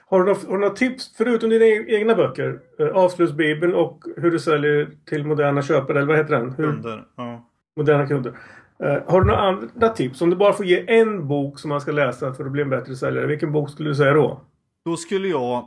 Har 0.05 0.19
du, 0.19 0.25
några, 0.25 0.39
har 0.47 0.53
du 0.53 0.59
några 0.59 0.75
tips 0.75 1.13
förutom 1.17 1.49
dina 1.49 1.65
e-, 1.65 1.85
egna 1.87 2.15
böcker? 2.15 2.59
Eh, 2.79 2.87
Avslutsbibeln 2.87 3.73
och 3.73 4.03
hur 4.17 4.31
du 4.31 4.39
säljer 4.39 4.97
till 5.05 5.25
moderna 5.25 5.61
köpare 5.61 5.97
eller 5.97 6.07
vad 6.07 6.17
heter 6.17 6.39
den? 6.39 6.51
Hur, 6.51 6.71
kunder. 6.71 7.05
Ja. 7.15 7.49
Moderna 7.75 8.07
kunder. 8.07 8.39
Uh, 8.83 9.11
har 9.11 9.21
du 9.21 9.27
några 9.27 9.39
andra 9.39 9.89
tips? 9.89 10.21
Om 10.21 10.29
du 10.29 10.35
bara 10.35 10.53
får 10.53 10.65
ge 10.65 10.99
en 10.99 11.27
bok 11.27 11.59
som 11.59 11.69
man 11.69 11.81
ska 11.81 11.91
läsa 11.91 12.33
för 12.33 12.45
att 12.45 12.51
bli 12.51 12.61
en 12.61 12.69
bättre 12.69 12.95
säljare. 12.95 13.27
Vilken 13.27 13.51
bok 13.51 13.69
skulle 13.69 13.89
du 13.89 13.95
säga 13.95 14.13
då? 14.13 14.41
Då 14.85 14.97
skulle 14.97 15.27
jag 15.27 15.57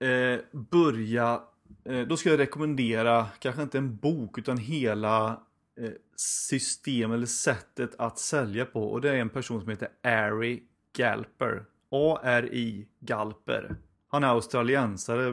eh, 0.00 0.40
börja... 0.70 1.40
Eh, 1.84 2.00
då 2.00 2.16
skulle 2.16 2.32
jag 2.32 2.40
rekommendera, 2.40 3.26
kanske 3.38 3.62
inte 3.62 3.78
en 3.78 3.96
bok, 3.96 4.38
utan 4.38 4.58
hela 4.58 5.40
eh, 5.80 5.90
system 6.16 7.12
eller 7.12 7.26
sättet 7.26 7.90
att 7.98 8.18
sälja 8.18 8.64
på. 8.64 8.84
Och 8.84 9.00
det 9.00 9.10
är 9.10 9.14
en 9.14 9.28
person 9.28 9.60
som 9.60 9.70
heter 9.70 9.88
Ari 10.02 10.62
Galper. 10.96 11.64
A-R-I 11.90 12.88
Galper. 13.00 13.76
Han 14.08 14.24
är 14.24 14.28
australiensare 14.28 15.28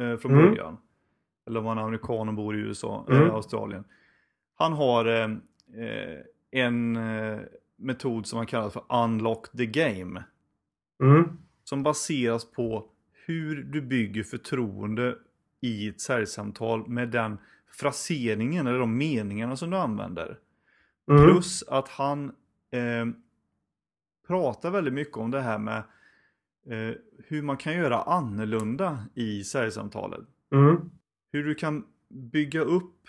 eh, 0.00 0.16
från 0.16 0.32
mm. 0.32 0.50
början. 0.50 0.76
Eller 1.46 1.60
om 1.60 1.66
han 1.66 1.78
är 1.78 1.82
amerikan 1.82 2.28
och 2.28 2.34
bor 2.34 2.56
i 2.56 2.58
USA, 2.58 3.06
mm. 3.08 3.22
eh, 3.22 3.34
Australien. 3.34 3.84
Han 4.54 4.72
har 4.72 5.04
eh, 5.04 5.24
eh 5.84 6.20
en 6.54 6.96
eh, 6.96 7.40
metod 7.76 8.26
som 8.26 8.36
man 8.36 8.46
kallar 8.46 8.70
för 8.70 9.04
Unlock 9.04 9.52
the 9.56 9.66
Game. 9.66 10.24
Mm. 11.02 11.38
Som 11.64 11.82
baseras 11.82 12.50
på 12.50 12.88
hur 13.26 13.62
du 13.62 13.82
bygger 13.82 14.22
förtroende 14.22 15.18
i 15.60 15.88
ett 15.88 16.00
säljsamtal 16.00 16.88
med 16.88 17.08
den 17.08 17.38
fraseringen 17.70 18.66
eller 18.66 18.78
de 18.78 18.98
meningarna 18.98 19.56
som 19.56 19.70
du 19.70 19.76
använder. 19.76 20.38
Mm. 21.10 21.24
Plus 21.24 21.62
att 21.62 21.88
han 21.88 22.32
eh, 22.70 23.06
pratar 24.26 24.70
väldigt 24.70 24.94
mycket 24.94 25.16
om 25.16 25.30
det 25.30 25.40
här 25.40 25.58
med 25.58 25.82
eh, 26.66 26.94
hur 27.26 27.42
man 27.42 27.56
kan 27.56 27.76
göra 27.76 28.02
annorlunda 28.02 29.06
i 29.14 29.44
säljsamtalet. 29.44 30.20
Mm. 30.52 30.90
Hur 31.32 31.44
du 31.44 31.54
kan 31.54 31.84
bygga 32.08 32.60
upp 32.60 33.08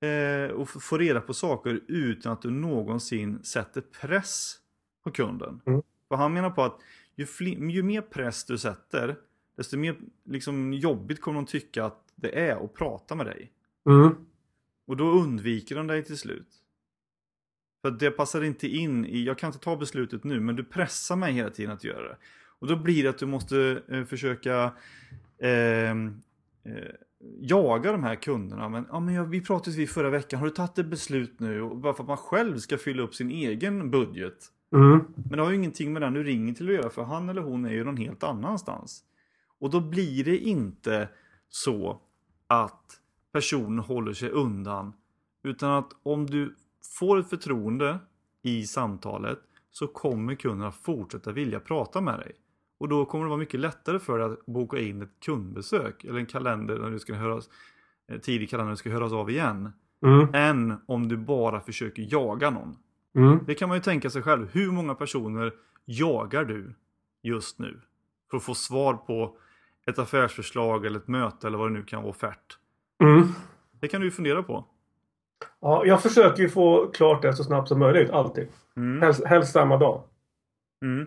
eh, 0.00 0.50
och 0.50 0.68
få 0.68 0.98
reda 0.98 1.20
på 1.20 1.34
saker 1.34 1.80
utan 1.88 2.32
att 2.32 2.42
du 2.42 2.50
någonsin 2.50 3.44
sätter 3.44 3.80
press 3.80 4.56
på 5.04 5.10
kunden. 5.10 5.60
Mm. 5.66 5.82
För 6.08 6.16
han 6.16 6.32
menar 6.32 6.50
på 6.50 6.62
att 6.62 6.80
ju, 7.16 7.26
ju, 7.70 7.82
mer 7.82 8.00
press 8.00 8.44
du 8.44 8.58
sätter, 8.58 9.16
desto 9.56 9.76
mer 9.76 9.96
liksom, 10.24 10.72
jobbigt 10.72 11.20
kommer 11.20 11.40
de 11.40 11.46
tycka 11.46 11.84
att 11.84 12.02
det 12.14 12.40
är 12.48 12.64
att 12.64 12.74
prata 12.74 13.14
med 13.14 13.26
dig. 13.26 13.52
Mm. 13.88 14.14
Och 14.86 14.96
då 14.96 15.10
undviker 15.10 15.76
de 15.76 15.86
dig 15.86 16.04
till 16.04 16.18
slut. 16.18 16.48
För 17.82 17.90
det 17.90 18.10
passar 18.10 18.42
inte 18.42 18.68
in 18.68 19.04
i, 19.04 19.24
jag 19.24 19.38
kan 19.38 19.48
inte 19.48 19.58
ta 19.58 19.76
beslutet 19.76 20.24
nu, 20.24 20.40
men 20.40 20.56
du 20.56 20.64
pressar 20.64 21.16
mig 21.16 21.32
hela 21.32 21.50
tiden 21.50 21.72
att 21.72 21.84
göra 21.84 22.08
det. 22.08 22.16
Och 22.58 22.66
då 22.66 22.76
blir 22.76 23.02
det 23.02 23.08
att 23.08 23.18
du 23.18 23.26
måste 23.26 23.82
eh, 23.88 24.04
försöka 24.04 24.72
eh, 25.38 25.90
eh, 25.90 26.94
jaga 27.40 27.92
de 27.92 28.02
här 28.02 28.14
kunderna. 28.14 28.68
Men, 28.68 28.86
ja, 28.90 29.00
men 29.00 29.14
jag, 29.14 29.24
vi 29.24 29.40
pratade 29.40 29.76
vid 29.76 29.90
förra 29.90 30.10
veckan, 30.10 30.38
har 30.38 30.46
du 30.46 30.52
tagit 30.52 30.78
ett 30.78 30.86
beslut 30.86 31.40
nu? 31.40 31.62
Och 31.62 31.76
bara 31.76 31.94
för 31.94 32.02
att 32.02 32.08
man 32.08 32.16
själv 32.16 32.58
ska 32.58 32.78
fylla 32.78 33.02
upp 33.02 33.14
sin 33.14 33.30
egen 33.30 33.90
budget. 33.90 34.52
Mm. 34.72 35.04
Men 35.14 35.38
det 35.38 35.42
har 35.42 35.50
ju 35.50 35.56
ingenting 35.56 35.92
med 35.92 36.02
den 36.02 36.14
du 36.14 36.22
ringer 36.22 36.54
till 36.54 36.68
att 36.68 36.74
göra, 36.74 36.90
för 36.90 37.02
han 37.02 37.28
eller 37.28 37.42
hon 37.42 37.64
är 37.64 37.70
ju 37.70 37.84
någon 37.84 37.96
helt 37.96 38.22
annanstans. 38.22 39.04
Och 39.58 39.70
då 39.70 39.80
blir 39.80 40.24
det 40.24 40.38
inte 40.38 41.08
så 41.48 42.00
att 42.46 43.00
personen 43.32 43.78
håller 43.78 44.12
sig 44.12 44.30
undan. 44.30 44.92
Utan 45.42 45.70
att 45.70 45.92
om 46.02 46.26
du 46.26 46.54
får 46.98 47.18
ett 47.18 47.30
förtroende 47.30 47.98
i 48.42 48.66
samtalet 48.66 49.38
så 49.70 49.86
kommer 49.86 50.34
kunderna 50.34 50.72
fortsätta 50.72 51.32
vilja 51.32 51.60
prata 51.60 52.00
med 52.00 52.18
dig. 52.18 52.32
Och 52.78 52.88
då 52.88 53.04
kommer 53.04 53.24
det 53.24 53.28
vara 53.28 53.38
mycket 53.38 53.60
lättare 53.60 53.98
för 53.98 54.18
dig 54.18 54.26
att 54.26 54.46
boka 54.46 54.78
in 54.78 55.02
ett 55.02 55.20
kundbesök 55.24 56.04
eller 56.04 56.18
en 56.18 56.26
kalender 56.26 56.78
när 56.78 56.90
du 56.90 56.98
ska 56.98 57.14
höras, 57.14 57.48
eh, 58.08 58.18
tidig 58.18 58.50
kalender 58.50 58.66
när 58.66 58.72
du 58.72 58.76
ska 58.76 58.90
höras 58.90 59.12
av 59.12 59.30
igen. 59.30 59.72
Mm. 60.02 60.28
Än 60.34 60.80
om 60.86 61.08
du 61.08 61.16
bara 61.16 61.60
försöker 61.60 62.06
jaga 62.10 62.50
någon. 62.50 62.76
Mm. 63.14 63.38
Det 63.46 63.54
kan 63.54 63.68
man 63.68 63.76
ju 63.76 63.82
tänka 63.82 64.10
sig 64.10 64.22
själv. 64.22 64.48
Hur 64.52 64.72
många 64.72 64.94
personer 64.94 65.52
jagar 65.84 66.44
du 66.44 66.74
just 67.22 67.58
nu? 67.58 67.80
För 68.30 68.36
att 68.36 68.42
få 68.42 68.54
svar 68.54 68.94
på 68.94 69.38
ett 69.86 69.98
affärsförslag 69.98 70.86
eller 70.86 70.98
ett 70.98 71.08
möte 71.08 71.46
eller 71.46 71.58
vad 71.58 71.70
det 71.70 71.74
nu 71.74 71.82
kan 71.82 72.02
vara 72.02 72.10
offert. 72.10 72.58
Mm. 73.02 73.28
Det 73.80 73.88
kan 73.88 74.00
du 74.00 74.06
ju 74.06 74.10
fundera 74.10 74.42
på. 74.42 74.64
Ja, 75.60 75.86
jag 75.86 76.02
försöker 76.02 76.42
ju 76.42 76.48
få 76.48 76.86
klart 76.86 77.22
det 77.22 77.32
så 77.32 77.44
snabbt 77.44 77.68
som 77.68 77.78
möjligt. 77.78 78.10
Alltid. 78.10 78.48
Mm. 78.76 79.02
Helst, 79.02 79.24
helst 79.24 79.52
samma 79.52 79.76
dag. 79.76 80.02
Mm. 80.82 81.06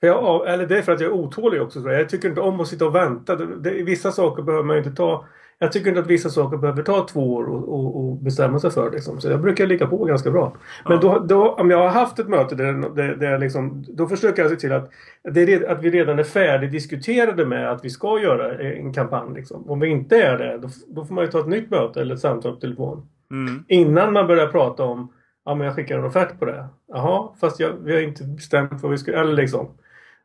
För 0.00 0.06
jag, 0.06 0.48
eller 0.48 0.66
det 0.66 0.78
är 0.78 0.82
för 0.82 0.92
att 0.92 1.00
jag 1.00 1.10
är 1.10 1.14
otålig 1.14 1.62
också. 1.62 1.90
Jag 1.90 2.08
tycker 2.08 2.28
inte 2.28 2.40
om 2.40 2.60
att 2.60 2.68
sitta 2.68 2.86
och 2.86 2.94
vänta. 2.94 3.36
Det, 3.36 3.46
det, 3.56 3.82
vissa 3.82 4.12
saker 4.12 4.42
behöver 4.42 4.64
man 4.64 4.78
inte 4.78 4.90
ta. 4.90 5.24
Jag 5.58 5.72
tycker 5.72 5.88
inte 5.88 6.00
att 6.00 6.06
vissa 6.06 6.28
saker 6.28 6.56
behöver 6.56 6.82
ta 6.82 7.06
två 7.06 7.34
år 7.34 7.44
och, 7.44 7.68
och, 7.68 7.96
och 7.96 8.16
bestämma 8.16 8.58
sig 8.58 8.70
för. 8.70 8.90
Liksom. 8.90 9.20
Så 9.20 9.30
jag 9.30 9.40
brukar 9.40 9.66
ligga 9.66 9.86
på 9.86 10.04
ganska 10.04 10.30
bra. 10.30 10.56
Men 10.84 10.92
ja. 10.92 10.98
då, 11.00 11.18
då, 11.18 11.52
om 11.52 11.70
jag 11.70 11.78
har 11.78 11.88
haft 11.88 12.18
ett 12.18 12.28
möte 12.28 12.54
där, 12.54 12.72
där, 12.94 13.14
där 13.14 13.38
liksom, 13.38 13.84
då 13.88 14.06
försöker 14.06 14.42
jag 14.42 14.50
se 14.50 14.56
till 14.56 14.72
att, 14.72 14.90
det, 15.22 15.66
att 15.66 15.82
vi 15.82 15.90
redan 15.90 16.18
är 16.18 16.24
färdigdiskuterade 16.24 17.46
med 17.46 17.70
att 17.70 17.84
vi 17.84 17.90
ska 17.90 18.20
göra 18.20 18.58
en 18.58 18.92
kampanj. 18.92 19.34
Liksom. 19.34 19.70
Om 19.70 19.80
vi 19.80 19.88
inte 19.88 20.22
är 20.22 20.38
det, 20.38 20.58
då, 20.58 20.68
då 20.88 21.04
får 21.04 21.14
man 21.14 21.24
ju 21.24 21.30
ta 21.30 21.40
ett 21.40 21.48
nytt 21.48 21.70
möte 21.70 22.00
eller 22.00 22.14
ett 22.14 22.20
samtal 22.20 22.54
på 22.54 22.60
telefon. 22.60 23.08
Mm. 23.30 23.64
Innan 23.68 24.12
man 24.12 24.26
börjar 24.26 24.46
prata 24.46 24.84
om 24.84 25.12
Ja 25.44 25.54
men 25.54 25.66
jag 25.66 25.76
skickar 25.76 25.98
en 25.98 26.04
offert 26.04 26.38
på 26.38 26.44
det. 26.44 26.66
Jaha, 26.88 27.28
fast 27.40 27.60
jag, 27.60 27.72
vi 27.84 27.92
har 27.92 28.00
inte 28.00 28.24
bestämt 28.24 28.82
vad 28.82 28.90
vi 28.90 28.98
ska... 28.98 29.12
Eller 29.12 29.32
liksom 29.32 29.68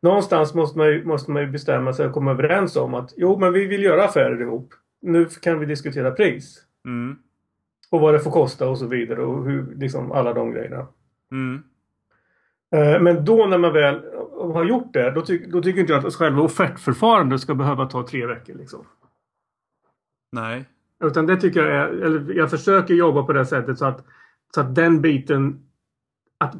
någonstans 0.05 0.53
måste 0.53 0.77
man, 0.77 0.87
ju, 0.87 1.05
måste 1.05 1.31
man 1.31 1.41
ju 1.41 1.51
bestämma 1.51 1.93
sig 1.93 2.05
och 2.05 2.13
komma 2.13 2.31
överens 2.31 2.75
om 2.75 2.93
att 2.93 3.13
jo, 3.17 3.37
men 3.39 3.53
vi 3.53 3.65
vill 3.65 3.83
göra 3.83 4.03
affärer 4.03 4.41
ihop. 4.41 4.73
Nu 5.01 5.25
kan 5.25 5.59
vi 5.59 5.65
diskutera 5.65 6.11
pris. 6.11 6.63
Mm. 6.85 7.15
Och 7.91 8.01
vad 8.01 8.13
det 8.13 8.19
får 8.19 8.31
kosta 8.31 8.69
och 8.69 8.77
så 8.77 8.87
vidare 8.87 9.21
och 9.21 9.45
hur, 9.45 9.75
liksom 9.75 10.11
alla 10.11 10.33
de 10.33 10.51
grejerna. 10.51 10.87
Mm. 11.31 11.63
Eh, 12.75 13.01
men 13.01 13.25
då 13.25 13.45
när 13.45 13.57
man 13.57 13.73
väl 13.73 14.01
har 14.53 14.65
gjort 14.65 14.93
det, 14.93 15.11
då, 15.11 15.21
ty 15.21 15.45
då 15.45 15.61
tycker 15.61 15.81
inte 15.81 15.93
jag 15.93 16.05
att 16.05 16.15
själva 16.15 16.41
offertförfarandet 16.41 17.41
ska 17.41 17.55
behöva 17.55 17.85
ta 17.85 18.07
tre 18.07 18.25
veckor. 18.25 18.55
Liksom. 18.55 18.85
Nej. 20.31 20.65
Utan 21.03 21.25
det 21.25 21.37
tycker 21.37 21.63
jag 21.63 21.71
är, 21.71 21.87
eller 21.87 22.33
jag 22.33 22.49
försöker 22.49 22.93
jobba 22.93 23.23
på 23.23 23.33
det 23.33 23.45
sättet 23.45 23.77
så 23.77 23.85
att, 23.85 24.05
så 24.55 24.61
att 24.61 24.75
den 24.75 25.01
biten 25.01 25.65
att 26.37 26.55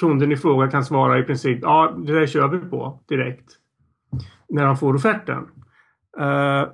kunden 0.00 0.32
i 0.32 0.36
fråga 0.36 0.70
kan 0.70 0.84
svara 0.84 1.18
i 1.18 1.22
princip 1.22 1.58
ja, 1.62 1.94
det 1.96 2.12
där 2.12 2.26
kör 2.26 2.48
vi 2.48 2.58
på 2.58 3.00
direkt. 3.08 3.52
när 4.48 4.64
han 4.66 4.76
får 4.76 4.94
offerten. 4.94 5.48
Uh, 6.20 6.68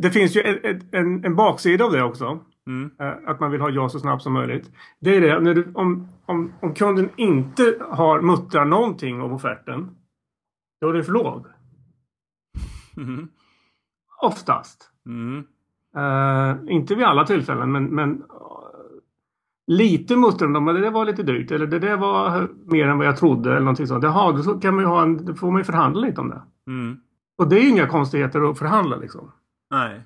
det 0.00 0.10
finns 0.10 0.36
ju 0.36 0.40
en, 0.42 0.80
en, 0.92 1.24
en 1.24 1.36
baksida 1.36 1.84
av 1.84 1.92
det 1.92 2.02
också. 2.02 2.40
Mm. 2.66 2.90
Uh, 3.00 3.30
att 3.30 3.40
man 3.40 3.50
vill 3.50 3.60
ha 3.60 3.70
ja 3.70 3.88
så 3.88 3.98
snabbt 3.98 4.22
som 4.22 4.32
möjligt. 4.32 4.70
Det 5.00 5.16
är 5.16 5.20
det, 5.20 5.40
när 5.40 5.54
du, 5.54 5.72
om, 5.74 6.08
om, 6.26 6.52
om 6.60 6.74
kunden 6.74 7.10
inte 7.16 7.76
har 7.90 8.20
muttrar 8.20 8.64
någonting 8.64 9.20
om 9.20 9.32
offerten. 9.32 9.90
Då 10.80 10.88
är 10.88 10.92
det 10.92 11.04
för 11.04 11.12
låg. 11.12 11.46
Mm. 12.96 13.28
Oftast. 14.22 14.90
Mm. 15.06 15.44
Uh, 15.96 16.72
inte 16.72 16.94
vid 16.94 17.04
alla 17.04 17.26
tillfällen 17.26 17.72
men, 17.72 17.84
men 17.84 18.22
lite 19.66 20.16
muttrar 20.16 20.48
de, 20.48 20.64
men 20.64 20.74
det 20.74 20.80
där 20.80 20.90
var 20.90 21.04
lite 21.04 21.22
dyrt 21.22 21.50
eller 21.50 21.66
det 21.66 21.78
där 21.78 21.96
var 21.96 22.48
mer 22.64 22.86
än 22.86 22.98
vad 22.98 23.06
jag 23.06 23.16
trodde 23.16 23.50
eller 23.50 23.60
någonting 23.60 23.86
sånt. 23.86 24.04
Jaha, 24.04 24.32
då 24.32 24.60
kan 24.60 24.74
man 24.74 24.84
ha 24.84 25.02
en, 25.02 25.24
då 25.24 25.34
får 25.34 25.50
man 25.50 25.60
ju 25.60 25.64
förhandla 25.64 26.00
lite 26.00 26.20
om 26.20 26.28
det. 26.28 26.42
Mm. 26.66 27.00
Och 27.38 27.48
det 27.48 27.56
är 27.56 27.60
ju 27.60 27.68
inga 27.68 27.86
konstigheter 27.86 28.50
att 28.50 28.58
förhandla 28.58 28.96
liksom. 28.96 29.32
Nej. 29.70 30.00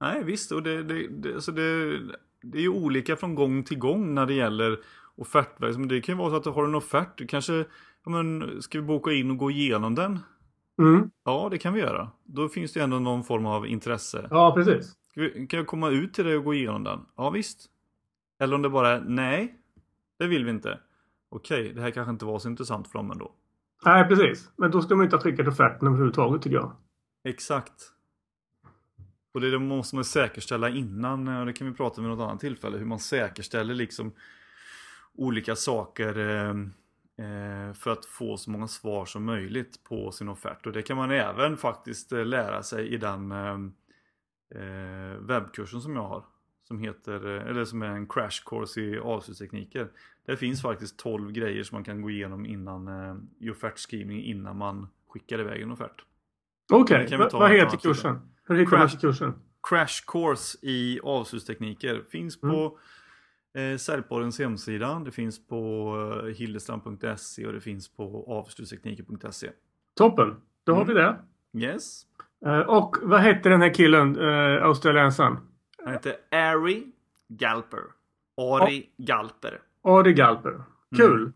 Nej 0.00 0.24
visst, 0.24 0.52
och 0.52 0.62
det, 0.62 0.82
det, 0.82 1.08
det, 1.08 1.34
alltså 1.34 1.52
det, 1.52 1.98
det 2.42 2.58
är 2.58 2.62
ju 2.62 2.68
olika 2.68 3.16
från 3.16 3.34
gång 3.34 3.62
till 3.62 3.78
gång 3.78 4.14
när 4.14 4.26
det 4.26 4.34
gäller 4.34 4.78
offertverksamhet. 5.16 5.88
Det 5.88 6.00
kan 6.00 6.14
ju 6.14 6.18
vara 6.18 6.30
så 6.30 6.36
att 6.36 6.44
du 6.44 6.50
har 6.50 6.64
en 6.64 6.74
offert, 6.74 7.18
du 7.18 7.26
kanske, 7.26 7.64
ja 8.04 8.10
men 8.10 8.62
ska 8.62 8.80
vi 8.80 8.86
boka 8.86 9.12
in 9.12 9.30
och 9.30 9.36
gå 9.36 9.50
igenom 9.50 9.94
den? 9.94 10.18
Mm. 10.78 11.10
Ja, 11.24 11.48
det 11.50 11.58
kan 11.58 11.74
vi 11.74 11.80
göra. 11.80 12.10
Då 12.24 12.48
finns 12.48 12.72
det 12.72 12.80
ändå 12.80 12.98
någon 12.98 13.24
form 13.24 13.46
av 13.46 13.66
intresse. 13.66 14.28
Ja, 14.30 14.54
precis. 14.54 14.92
Vi, 15.14 15.46
kan 15.46 15.58
jag 15.58 15.66
komma 15.66 15.90
ut 15.90 16.14
till 16.14 16.24
dig 16.24 16.36
och 16.36 16.44
gå 16.44 16.54
igenom 16.54 16.84
den? 16.84 17.00
Ja, 17.16 17.30
visst. 17.30 17.66
Eller 18.42 18.54
om 18.54 18.62
det 18.62 18.70
bara 18.70 18.88
är 18.88 19.00
nej, 19.00 19.54
det 20.18 20.26
vill 20.26 20.44
vi 20.44 20.50
inte. 20.50 20.78
Okej, 21.28 21.72
det 21.74 21.80
här 21.80 21.90
kanske 21.90 22.10
inte 22.10 22.24
var 22.24 22.38
så 22.38 22.48
intressant 22.48 22.88
för 22.88 22.98
dem 22.98 23.10
ändå. 23.10 23.32
Nej, 23.84 24.08
precis. 24.08 24.50
Men 24.56 24.70
då 24.70 24.82
ska 24.82 24.94
man 24.94 25.04
inte 25.04 25.16
ha 25.16 25.22
skickat 25.22 25.48
offerten 25.48 25.88
överhuvudtaget 25.88 26.42
tycker 26.42 26.56
jag. 26.56 26.76
Exakt. 27.24 27.72
Och 29.34 29.40
det 29.40 29.58
måste 29.58 29.94
man 29.94 30.04
säkerställa 30.04 30.68
innan, 30.68 31.28
och 31.28 31.46
det 31.46 31.52
kan 31.52 31.66
vi 31.66 31.72
prata 31.72 32.00
om 32.00 32.04
vid 32.08 32.16
något 32.16 32.28
annat 32.28 32.40
tillfälle, 32.40 32.78
hur 32.78 32.84
man 32.84 32.98
säkerställer 32.98 33.74
liksom 33.74 34.12
olika 35.14 35.56
saker 35.56 36.18
eh, 36.18 36.50
eh, 37.26 37.72
för 37.72 37.90
att 37.90 38.04
få 38.04 38.36
så 38.36 38.50
många 38.50 38.68
svar 38.68 39.04
som 39.04 39.24
möjligt 39.24 39.84
på 39.84 40.12
sin 40.12 40.28
offert. 40.28 40.66
Och 40.66 40.72
det 40.72 40.82
kan 40.82 40.96
man 40.96 41.10
även 41.10 41.56
faktiskt 41.56 42.12
eh, 42.12 42.24
lära 42.24 42.62
sig 42.62 42.88
i 42.88 42.96
den 42.96 43.32
eh, 43.32 43.58
eh, 44.62 45.16
webbkursen 45.20 45.80
som 45.80 45.96
jag 45.96 46.08
har. 46.08 46.24
Som 46.68 46.78
heter, 46.78 47.36
eh, 47.36 47.50
eller 47.50 47.64
som 47.64 47.82
är 47.82 47.90
en 47.90 48.06
crash 48.06 48.42
course 48.46 48.80
i 48.80 48.98
avslutstekniker. 48.98 49.88
Det 50.26 50.36
finns 50.36 50.62
faktiskt 50.62 50.98
12 50.98 51.32
grejer 51.32 51.62
som 51.62 51.76
man 51.76 51.84
kan 51.84 52.02
gå 52.02 52.10
igenom 52.10 52.46
innan 52.46 52.88
eh, 52.88 53.16
i 53.38 53.50
offertskrivning 53.50 54.24
innan 54.24 54.56
man 54.56 54.88
skickar 55.08 55.40
iväg 55.40 55.62
en 55.62 55.72
offert. 55.72 56.04
Okej, 56.72 57.04
okay. 57.04 57.18
vad 57.32 57.50
heter 57.50 57.76
kursen? 57.76 58.18
Hur 58.44 58.54
hittar 58.54 58.78
man 58.78 58.88
kursen? 58.88 59.34
Crash 59.68 60.04
course 60.06 60.58
i 60.62 61.00
avslutstekniker 61.02 62.02
finns 62.10 62.40
på 62.40 62.78
eh, 63.54 63.76
Säljpoddens 63.76 64.38
hemsida. 64.38 65.02
Det 65.04 65.10
finns 65.10 65.46
på 65.46 65.94
eh, 66.24 66.34
hillestrand.se 66.34 67.46
och 67.46 67.52
det 67.52 67.60
finns 67.60 67.88
på 67.88 68.24
avslutstekniker.se. 68.28 69.50
Toppen, 69.96 70.36
då 70.64 70.74
har 70.74 70.84
vi 70.84 70.94
det. 70.94 71.16
Yes. 71.56 72.02
Eh, 72.46 72.58
och 72.58 72.96
vad 73.02 73.20
hette 73.20 73.48
den 73.48 73.60
här 73.60 73.74
killen, 73.74 74.18
uh, 74.18 74.62
australiensaren? 74.62 75.36
Han 75.84 75.92
heter 75.92 76.16
Ari 76.30 76.86
Galper. 77.28 77.82
Ari 78.36 78.90
Galper. 78.96 79.60
Ari 79.84 80.12
Galper. 80.12 80.62
Kul! 80.96 81.32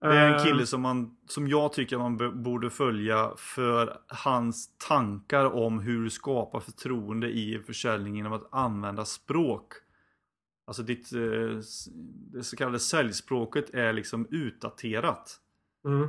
Det 0.00 0.06
är 0.06 0.28
en 0.28 0.34
Eh, 0.34 0.44
kille 0.44 0.66
som, 0.66 0.80
man, 0.80 1.16
som 1.28 1.48
jag 1.48 1.72
tycker 1.72 1.98
man 1.98 2.42
borde 2.42 2.70
följa 2.70 3.32
för 3.36 3.98
hans 4.08 4.76
tankar 4.88 5.44
om 5.44 5.80
hur 5.80 6.04
du 6.04 6.10
skapar 6.10 6.60
förtroende 6.60 7.28
i 7.30 7.62
försäljning 7.66 8.16
genom 8.16 8.32
att 8.32 8.48
använda 8.54 9.04
språk. 9.04 9.72
Alltså 10.66 10.82
ditt, 10.82 11.12
eh, 11.12 11.20
det 12.32 12.42
så 12.44 12.56
kallade 12.56 12.78
säljspråket 12.78 13.70
är 13.74 13.92
liksom 13.92 14.26
utdaterat. 14.30 15.36
Mm. 15.86 16.08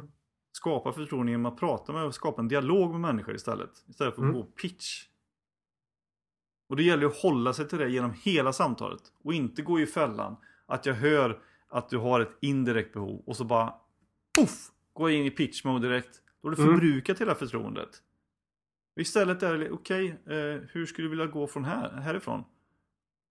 Skapa 0.51 0.93
förtroende 0.93 1.31
genom 1.31 1.45
att 1.45 1.59
prata 1.59 1.93
med 1.93 2.03
och 2.03 2.15
skapa 2.15 2.41
en 2.41 2.47
dialog 2.47 2.91
med 2.91 2.99
människor 3.01 3.35
istället. 3.35 3.71
Istället 3.89 4.15
för 4.15 4.21
att 4.21 4.29
Mm. 4.29 4.33
gå 4.41 4.43
pitch. 4.43 5.03
Och 6.73 6.77
det 6.77 6.83
gäller 6.83 7.03
ju 7.03 7.09
att 7.09 7.17
hålla 7.21 7.53
sig 7.53 7.67
till 7.67 7.77
det 7.77 7.89
genom 7.89 8.13
hela 8.23 8.53
samtalet. 8.53 9.01
Och 9.23 9.33
inte 9.33 9.61
gå 9.61 9.79
i 9.79 9.85
fällan 9.85 10.35
att 10.65 10.85
jag 10.85 10.93
hör 10.93 11.39
att 11.69 11.89
du 11.89 11.97
har 11.97 12.19
ett 12.19 12.37
indirekt 12.41 12.93
behov 12.93 13.23
och 13.25 13.35
så 13.35 13.43
bara 13.43 13.73
Puff! 14.39 14.71
Gå 14.93 15.09
in 15.09 15.25
i 15.25 15.31
pitch 15.31 15.63
mode 15.65 15.87
direkt. 15.87 16.21
Då 16.41 16.49
har 16.49 16.55
du 16.55 16.61
Mm. 16.63 16.73
förbrukat 16.75 17.21
hela 17.21 17.35
förtroendet. 17.35 17.89
Istället 18.99 19.43
är 19.43 19.57
det 19.57 19.71
okej, 19.71 20.07
eh, 20.25 20.61
hur 20.71 20.85
skulle 20.85 21.05
du 21.05 21.09
vilja 21.09 21.25
gå 21.25 21.47
från 21.47 21.65
här, 21.65 21.91
härifrån? 21.91 22.43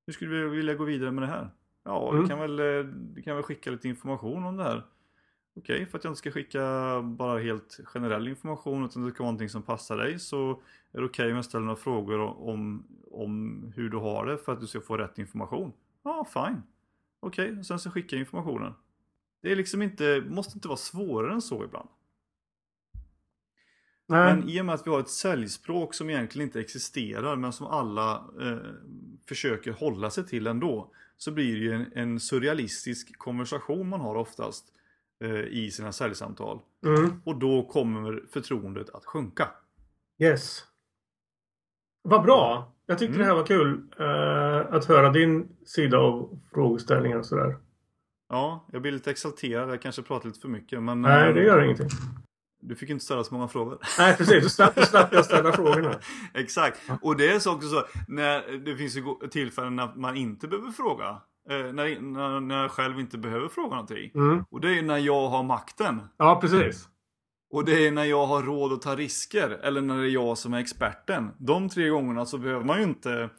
Hur 0.07 0.13
skulle 0.13 0.31
du 0.37 0.49
vilja 0.49 0.75
gå 0.75 0.85
vidare 0.85 1.11
med 1.11 1.23
det 1.23 1.27
här? 1.29 1.51
Ja, 1.85 2.11
Mm. 2.11 2.23
du, 2.23 2.29
kan 2.29 2.39
väl, 2.39 2.59
eh, 2.61 2.85
du 2.93 3.23
kan 3.23 3.35
väl 3.37 3.43
skicka 3.45 3.71
lite 3.71 3.89
information 3.89 4.45
om 4.45 4.57
det 4.57 4.63
här. 4.65 4.87
Okej, 5.55 5.87
för 5.87 5.99
att 5.99 6.05
jag 6.05 6.11
inte 6.11 6.19
ska 6.19 6.31
skicka 6.31 7.03
bara 7.03 7.39
helt 7.39 7.81
generell 7.85 8.29
information 8.29 8.85
utan 8.85 9.05
det 9.05 9.11
ska 9.11 9.23
vara 9.23 9.31
någonting 9.31 9.49
som 9.49 9.63
passar 9.63 9.97
dig 9.97 10.19
så 10.19 10.63
är 10.93 11.01
det 11.01 11.07
okej 11.07 11.31
om 11.31 11.37
jag 11.37 11.45
ställer 11.45 11.65
några 11.65 11.77
frågor 11.77 12.19
om, 12.21 12.87
om 13.11 13.65
hur 13.77 13.91
du 13.91 13.97
har 13.97 14.27
det 14.27 14.39
för 14.39 14.53
att 14.53 14.61
du 14.61 14.67
ska 14.67 14.81
få 14.81 14.97
rätt 14.97 15.19
information. 15.19 15.73
Ja, 16.03 16.27
fine. 16.35 16.63
Okej, 17.21 17.65
sen 17.65 17.79
så 17.79 17.91
skickar 17.91 18.17
jag 18.17 18.23
informationen. 18.23 18.75
Det 19.43 19.53
är 19.53 19.57
liksom 19.57 19.83
inte, 19.83 20.25
måste 20.29 20.57
inte 20.57 20.69
vara 20.69 20.77
svårare 20.77 21.33
än 21.33 21.43
så 21.43 21.65
ibland. 21.65 21.89
Nej. 24.07 24.37
Men 24.37 24.49
i 24.49 24.61
och 24.61 24.67
med 24.67 24.75
att 24.75 24.87
vi 24.87 24.91
har 24.91 25.01
ett 25.01 25.09
säljspråk 25.09 25.95
som 25.95 26.11
egentligen 26.11 26.49
inte 26.49 26.61
existerar 26.61 27.37
men 27.37 27.53
som 27.53 27.67
alla 27.67 28.25
eh, 28.41 28.59
försöker 29.29 29.73
hålla 29.73 30.11
sig 30.11 30.27
till 30.27 30.47
ändå. 30.47 30.93
Så 31.17 31.33
blir 31.33 31.53
det 31.53 31.61
ju 31.61 31.73
en, 31.73 31.93
en 31.95 32.21
surrealistisk 32.21 33.19
konversation 33.19 33.89
man 33.89 34.01
har 34.01 34.15
oftast 34.15 34.73
i 35.31 35.71
sina 35.71 35.93
säljsamtal. 35.93 36.59
Mm. 36.87 37.23
Och 37.25 37.37
då 37.37 37.63
kommer 37.63 38.23
förtroendet 38.33 38.91
att 38.91 39.05
sjunka. 39.05 39.49
Yes. 40.23 40.65
Vad 42.03 42.23
bra! 42.23 42.73
Jag 42.87 42.99
tyckte 42.99 43.15
Mm. 43.15 43.19
det 43.19 43.25
här 43.35 43.35
var 43.41 43.47
kul. 43.47 43.83
eh, 43.99 44.75
att 44.77 44.85
höra 44.85 45.11
din 45.11 45.49
sida 45.67 45.99
av 45.99 46.39
frågeställningar 46.53 47.17
och 47.19 47.27
sådär. 47.27 47.57
Ja, 48.29 48.67
jag 48.73 48.83
blir 48.83 48.93
lite 48.93 49.11
exalterad. 49.11 49.71
Jag 49.71 49.83
kanske 49.83 50.03
pratar 50.03 50.27
lite 50.29 50.41
för 50.41 50.49
mycket. 50.49 50.83
Men 50.83 51.03
Nej, 51.03 51.29
eh, 51.29 51.35
det 51.35 51.43
gör 51.45 51.63
ingenting. 51.65 51.89
du 52.61 52.75
fick 52.75 52.91
inte 52.91 53.05
ställa 53.05 53.25
så 53.25 53.35
många 53.35 53.49
frågor. 53.49 53.79
Nej, 53.99 54.17
precis. 54.17 54.43
Då 54.43 54.49
slapp, 54.83 55.13
jag 55.13 55.25
ställa 55.25 55.53
frågorna. 55.57 55.95
Exakt. 56.35 56.81
Och 57.03 57.17
det 57.17 57.29
är 57.33 57.39
så 57.39 57.55
också 57.55 57.69
så. 57.69 57.85
När 58.09 58.59
det 58.65 58.77
finns 58.77 58.97
tillfällen 59.31 59.77
när 59.77 59.95
man 59.95 60.17
inte 60.17 60.49
behöver 60.49 60.71
fråga. 60.71 61.21
Eh, 61.51 61.73
när, 61.73 62.01
när, 62.01 62.41
när 62.41 62.63
jag 62.63 62.71
själv 62.71 63.01
inte 63.01 63.19
behöver 63.19 63.49
fråga 63.49 63.71
någonting. 63.71 64.11
Mm. 64.15 64.45
Och 64.51 64.61
det 64.61 64.79
är 64.79 64.83
när 64.83 64.99
jag 64.99 65.29
har 65.29 65.43
makten. 65.43 66.01
Ja, 66.17 66.39
precis. 66.41 66.89
Och 67.51 67.65
det 67.65 67.87
är 67.87 67.93
när 67.93 68.05
jag 68.05 68.27
har 68.27 68.43
råd 68.43 68.73
att 68.73 68.83
ta 68.83 68.97
risker. 68.97 69.51
Eller 69.51 69.81
när 69.81 69.97
det 69.97 70.07
är 70.07 70.11
jag 70.11 70.39
som 70.39 70.55
är 70.55 70.61
experten. 70.61 71.31
De 71.39 71.69
tre 71.69 71.89
gångerna 71.89 72.27
så 72.27 72.39
behöver 72.39 72.65
man 72.65 72.79
ju 72.79 72.85
inte 72.85 73.31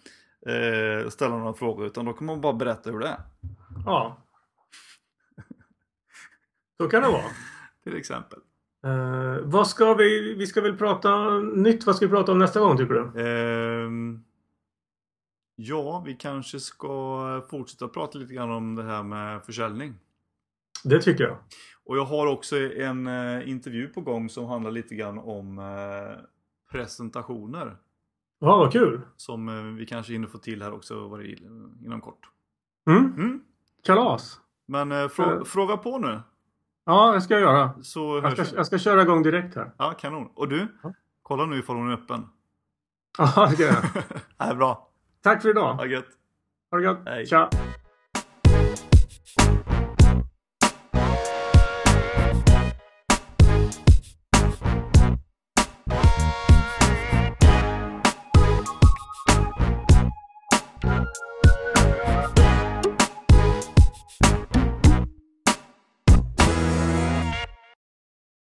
eh, 0.47 1.09
ställa 1.09 1.37
några 1.37 1.53
frågor. 1.53 1.85
Utan 1.85 2.05
då 2.05 2.13
kan 2.13 2.25
man 2.25 2.41
bara 2.41 2.53
berätta 2.53 2.91
hur 2.91 2.99
det 2.99 3.07
är. 3.07 3.19
Ja. 3.85 4.17
Så 6.77 6.89
kan 6.89 7.01
det 7.01 7.07
vara. 7.07 7.23
Till 7.83 7.97
exempel. 7.97 8.39
Eh, 8.85 9.37
vad 9.43 9.67
ska 9.67 9.93
vi... 9.93 10.33
Vi 10.33 10.47
ska 10.47 10.61
väl 10.61 10.77
prata 10.77 11.29
nytt. 11.39 11.85
Vad 11.85 11.95
ska 11.95 12.05
vi 12.05 12.11
prata 12.11 12.31
om 12.31 12.39
nästa 12.39 12.59
gång 12.59 12.77
tycker 12.77 12.93
du? 12.93 13.19
Ja, 15.55 16.03
vi 16.05 16.13
kanske 16.13 16.59
ska 16.59 17.41
fortsätta 17.49 17.87
prata 17.87 18.17
lite 18.17 18.33
grann 18.33 18.51
om 18.51 18.75
det 18.75 18.83
här 18.83 19.03
med 19.03 19.43
försäljning. 19.45 19.93
Det 20.83 21.01
tycker 21.01 21.23
jag. 21.23 21.37
Och 21.85 21.97
jag 21.97 22.05
har 22.05 22.27
också 22.27 22.57
en 22.59 23.07
eh, 23.07 23.49
intervju 23.49 23.87
på 23.87 24.01
gång 24.01 24.29
som 24.29 24.45
handlar 24.45 24.71
lite 24.71 24.95
grann 24.95 25.17
om 25.19 25.59
eh, 25.59 26.23
presentationer. 26.71 27.77
Ja, 28.39 28.57
vad 28.57 28.71
kul. 28.71 29.01
Som 29.15 29.49
eh, 29.49 29.63
vi 29.63 29.85
kanske 29.85 30.13
hinner 30.13 30.27
få 30.27 30.37
till 30.37 30.61
här 30.63 30.73
också 30.73 31.07
vad 31.07 31.19
det 31.19 31.31
är, 31.31 31.37
inom 31.85 32.01
kort. 32.01 32.29
Mm. 32.89 33.05
Mm. 33.13 33.41
Kalas. 33.83 34.39
Men 34.65 34.91
eh, 34.91 34.95
frå- 34.95 35.37
Eh. 35.37 35.43
fråga 35.43 35.77
på 35.77 35.97
nu. 35.97 36.21
Ja, 36.85 37.11
det 37.11 37.21
ska 37.21 37.33
jag 37.33 37.41
göra. 37.41 37.73
Så 37.83 38.19
Jag 38.23 38.47
ska, 38.47 38.55
jag 38.55 38.65
ska 38.65 38.77
köra 38.77 39.01
igång 39.01 39.23
direkt 39.23 39.55
här. 39.55 39.71
Ja, 39.77 39.91
kanon. 39.99 40.29
Och 40.35 40.47
du? 40.49 40.67
Ja. 40.83 40.93
Kolla 41.21 41.45
nu 41.45 41.59
ifall 41.59 41.75
hon 41.75 41.89
är 41.89 41.93
öppen. 41.93 42.29
Ja, 43.17 43.45
det 43.49 43.53
ska 43.53 43.63
jag 43.63 43.73
göra. 43.73 44.03
Nej, 44.39 44.55
bra. 44.55 44.89
Tack 45.23 45.41
för 45.41 45.49
idag. 45.49 45.73
Ha 45.73 45.85
gött. 45.85 46.07
Ha 46.71 46.77
det 46.77 46.83
gött. 46.83 46.99
Hej. 47.05 47.25
Tja. 47.25 47.49